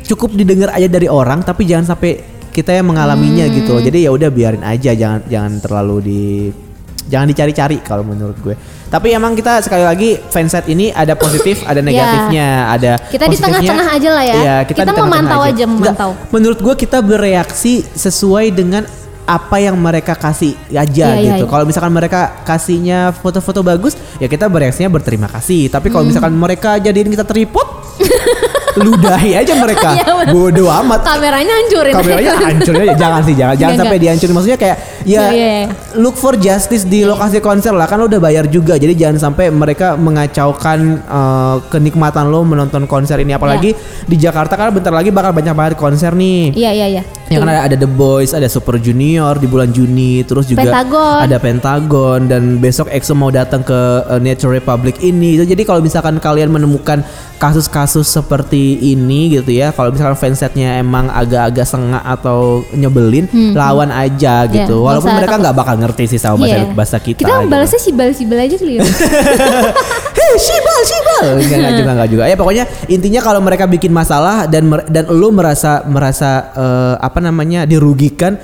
[0.02, 2.18] cukup didengar aja dari orang, tapi jangan sampai
[2.50, 3.54] kita yang mengalaminya Hmm.
[3.54, 3.74] gitu.
[3.78, 6.22] Jadi ya udah biarin aja, jangan jangan terlalu di
[7.06, 8.54] jangan dicari-cari kalau menurut gue.
[8.90, 12.96] Tapi emang kita sekali lagi fanset ini ada positif, ada negatifnya, ada Ya.
[12.98, 14.34] Kita di tengah-tengah aja lah ya.
[14.34, 16.10] Iya, kita, Kita memantau aja, memantau.
[16.28, 18.82] menurut gue kita bereaksi sesuai dengan
[19.22, 21.46] apa yang mereka kasih aja Iya, iya, gitu.
[21.46, 21.50] iya.
[21.50, 25.70] Kalau misalkan mereka kasihnya foto-foto bagus, ya kita bereaksinya berterima kasih.
[25.70, 25.94] Tapi Hmm.
[25.94, 27.62] kalau misalkan mereka jadiin kita tripod,
[28.78, 29.90] ludahi aja mereka.
[30.00, 30.32] Iya, bener.
[30.32, 31.02] Bodoh amat.
[31.02, 31.92] Kameranya hancurin.
[31.92, 32.94] Kameranya hancur aja.
[32.94, 34.34] Jangan sih, jangan jangan Enggak, sampai dihancurin.
[34.38, 35.66] Maksudnya kayak ya Iya, iya, iya.
[35.98, 37.90] look for justice di lokasi konser lah.
[37.90, 38.78] Kan lo udah bayar juga.
[38.78, 43.34] Jadi jangan sampai mereka mengacaukan eh, kenikmatan lo menonton konser ini.
[43.34, 43.74] Apalagi
[44.06, 46.54] di Jakarta kan bentar lagi bakal banyak banget konser nih.
[46.54, 47.02] Iya iya iya.
[47.30, 51.18] Ya kan ada, ada The Boys, ada Super Junior di bulan Juni, terus juga Pentagon.
[51.22, 55.38] ada Pentagon dan besok EXO mau datang ke uh, Nature Republic ini.
[55.38, 57.06] Jadi kalau misalkan kalian menemukan
[57.40, 63.24] kasus-kasus seperti ini gitu ya, kalau misalkan fansetnya emang agak-agak sengak atau nyebelin,
[63.56, 64.84] lawan aja Ya, gitu.
[64.84, 66.76] nggak Walaupun mereka nggak bakal ngerti sih sama bahasa, Iya.
[66.76, 67.18] bahasa kita.
[67.18, 67.48] Kita gitu.
[67.48, 68.80] balasnya sibal-sibal aja kali ya.
[70.20, 70.78] Hei shibal
[71.40, 75.32] Enggak, enggak juga enggak juga ya pokoknya intinya kalau mereka bikin masalah dan dan lu
[75.32, 78.36] merasa merasa eh, apa namanya dirugikan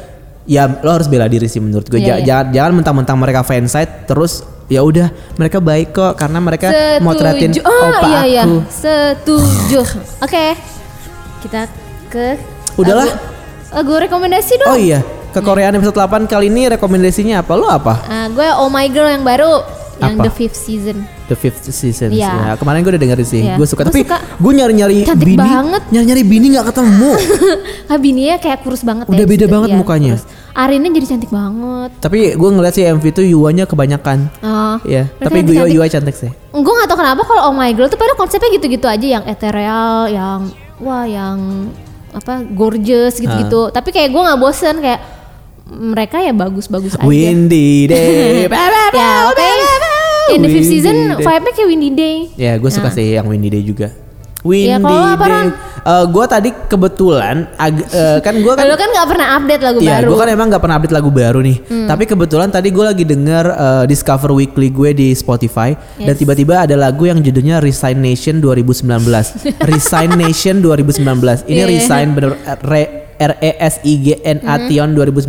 [0.47, 2.25] ya lo harus bela diri sih menurut gue Ja- Iya, iya.
[2.25, 7.51] jangan jangan mentang-mentang mereka fansite terus ya udah mereka baik kok karena mereka mau teratin
[7.51, 7.63] Setuju.
[7.63, 8.43] Oh opa iya iya.
[8.43, 9.81] aku Setuju.
[10.25, 10.45] Oke.
[11.39, 11.61] Kita
[12.07, 12.35] ke
[12.75, 13.07] Udahlah.
[13.07, 13.19] lagu,
[13.73, 14.69] lagu rekomendasi dong.
[14.69, 15.01] oh iya
[15.31, 19.07] ke Koreaan episode 8 kali ini rekomendasinya apa lo apa Ah, gue Oh My Girl
[19.07, 19.61] yang baru
[19.97, 20.25] yang Apa?
[20.25, 20.97] The Fifth Season.
[21.27, 22.31] The Fifth Season Iya.
[22.31, 23.57] ya kemarin gue udah dengerin sih Iya.
[23.57, 25.83] gue suka Gua tapi gue nyari-nyari bini banget.
[25.89, 27.13] nyari-nyari bini nggak ketemu
[27.91, 29.29] Ah Bininya kayak kurus banget Udah ya.
[29.29, 30.15] beda banget Iya, mukanya.
[30.15, 30.25] kurus.
[30.53, 31.91] Arinnya jadi cantik banget.
[31.99, 34.77] tapi gue ngeliat sih MV tuh Yuanya kebanyakan Oh.
[34.83, 35.75] Iya, tapi gue cantik.
[35.75, 36.31] UI cantik sih.
[36.51, 40.09] Gue gak tau kenapa kalau Oh My Girl tuh pada konsepnya gitu-gitu aja yang ethereal,
[40.09, 41.69] yang wah yang
[42.11, 43.69] apa gorgeous gitu-gitu.
[43.69, 43.73] Ah.
[43.73, 45.01] Tapi kayak gue nggak bosen kayak
[45.67, 47.03] mereka ya bagus-bagus aja.
[47.03, 48.47] Windy Day.
[48.95, 49.51] ya oke.
[50.29, 52.17] In the fifth season vibe-nya kayak Windy Day.
[52.35, 52.95] Ya, gue suka Nah.
[52.95, 53.89] sih yang Windy Day juga.
[54.43, 55.33] Windy Ya, kalau apa, Day.
[55.33, 55.49] Ron?
[56.07, 59.99] gue tadi kebetulan ag- eh, kan gue kan kan nggak pernah update lagu Iya, baru.
[59.99, 60.07] Hmm.
[60.07, 61.57] gue kan emang gak pernah update lagu baru nih.
[61.85, 66.19] Tapi kebetulan tadi gue lagi denger eh, Discover Weekly gue di Spotify dan Yes.
[66.19, 68.87] tiba-tiba ada lagu yang judulnya Resign Nation 2019.
[69.71, 71.03] Resign Nation 2019.
[71.45, 71.67] Ini Iya.
[71.67, 72.83] Resign bener re,
[73.17, 74.67] R E S I G N A Hmm.
[74.69, 75.27] Tion 2019.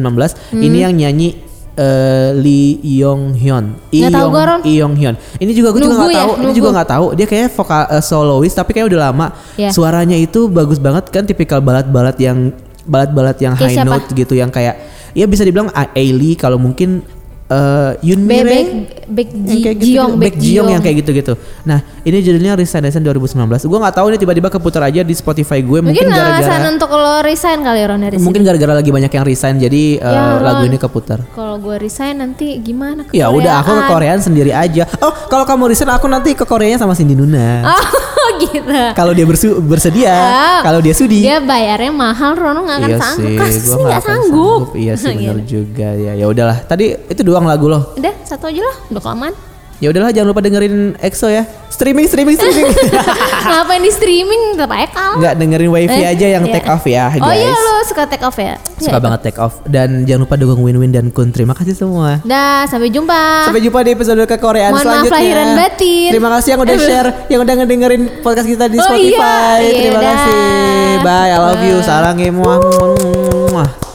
[0.54, 1.47] Ini yang nyanyi
[1.78, 3.66] eh, Lee Yong Hyun.
[3.94, 5.16] Lee Yong Hyun.
[5.38, 6.32] Ini juga gue juga nggak ya, tahu.
[6.42, 7.06] Ini juga nggak tahu.
[7.14, 9.28] Dia kayaknya vokal eh, soloist tapi kayak udah lama.
[9.56, 9.70] Iya.
[9.70, 12.52] Suaranya itu bagus banget kan tipikal balad-balad yang
[12.88, 13.92] balad-balad yang Kayak high siapa?
[13.94, 14.76] note gitu yang kayak
[15.12, 17.04] ya bisa dibilang Ailey kalau mungkin
[17.48, 18.68] eh Yun Mire Baek
[19.08, 21.34] Baek yang Ji- kayak Jiyoung, Baek Jiyoung yang kayak gitu-gitu.
[21.64, 23.40] Nah, ini judulnya Resign Resign 2019.
[23.64, 26.90] Gue nggak tahu nih tiba-tiba keputar aja di Spotify gue mungkin, Mungkin alasan gara-gara untuk
[26.92, 30.64] lo resign kali Ron dari mungkin gara-gara lagi banyak yang resign jadi eh, Ya, lagu
[30.64, 30.70] Ron.
[30.70, 31.20] ini keputar.
[31.32, 33.08] Kalau gue resign nanti gimana?
[33.10, 33.84] Ya udah aku ke?
[33.88, 34.84] Koreaan sendiri aja.
[35.00, 37.64] Oh, kalau kamu resign aku nanti ke Koreanya sama Cindy Nuna.
[37.64, 37.84] Oh
[38.40, 38.72] gitu.
[38.94, 41.22] Kalau dia bersu- bersedia, Ah, kalau dia sudi.
[41.22, 43.26] Dia bayarnya mahal, Rono nggak akan iya sanggup.
[43.26, 44.62] sih, Kasus sih nggak sanggup.
[44.74, 45.22] Iya sih Gitu.
[45.24, 46.12] benar juga ya.
[46.14, 46.58] Ya udahlah.
[46.62, 47.94] Tadi itu doang lagu lo.
[47.94, 49.34] Udah satu aja lah, udah kelamaan.
[49.78, 51.46] Ya udahlah jangan lupa dengerin EXO ya.
[51.70, 52.66] Streaming streaming streaming.
[53.46, 55.18] Ngapain di streaming tetap aja kalah.
[55.22, 56.54] Nggak dengerin wifi Eh, aja yang iya.
[56.54, 57.22] take off ya guys.
[57.22, 58.58] Oh iya lo suka take off ya?
[58.76, 59.00] Suka Ya.
[59.00, 61.30] banget take off dan jangan lupa dukung Win-Win dan Kun.
[61.30, 62.18] Terima kasih semua.
[62.24, 63.46] Dah, sampai jumpa.
[63.46, 65.14] Sampai jumpa di episode ke Koreaan Mohon maaf selanjutnya.
[65.14, 66.10] lahir dan batin.
[66.10, 69.58] Terima kasih yang udah share, yang udah ngedengerin podcast kita di Oh Spotify.
[69.62, 70.38] iya, Terima iya, kasih.
[71.00, 71.78] Bye, I love you.
[71.78, 71.86] Bye.
[71.86, 73.87] Sarang muah.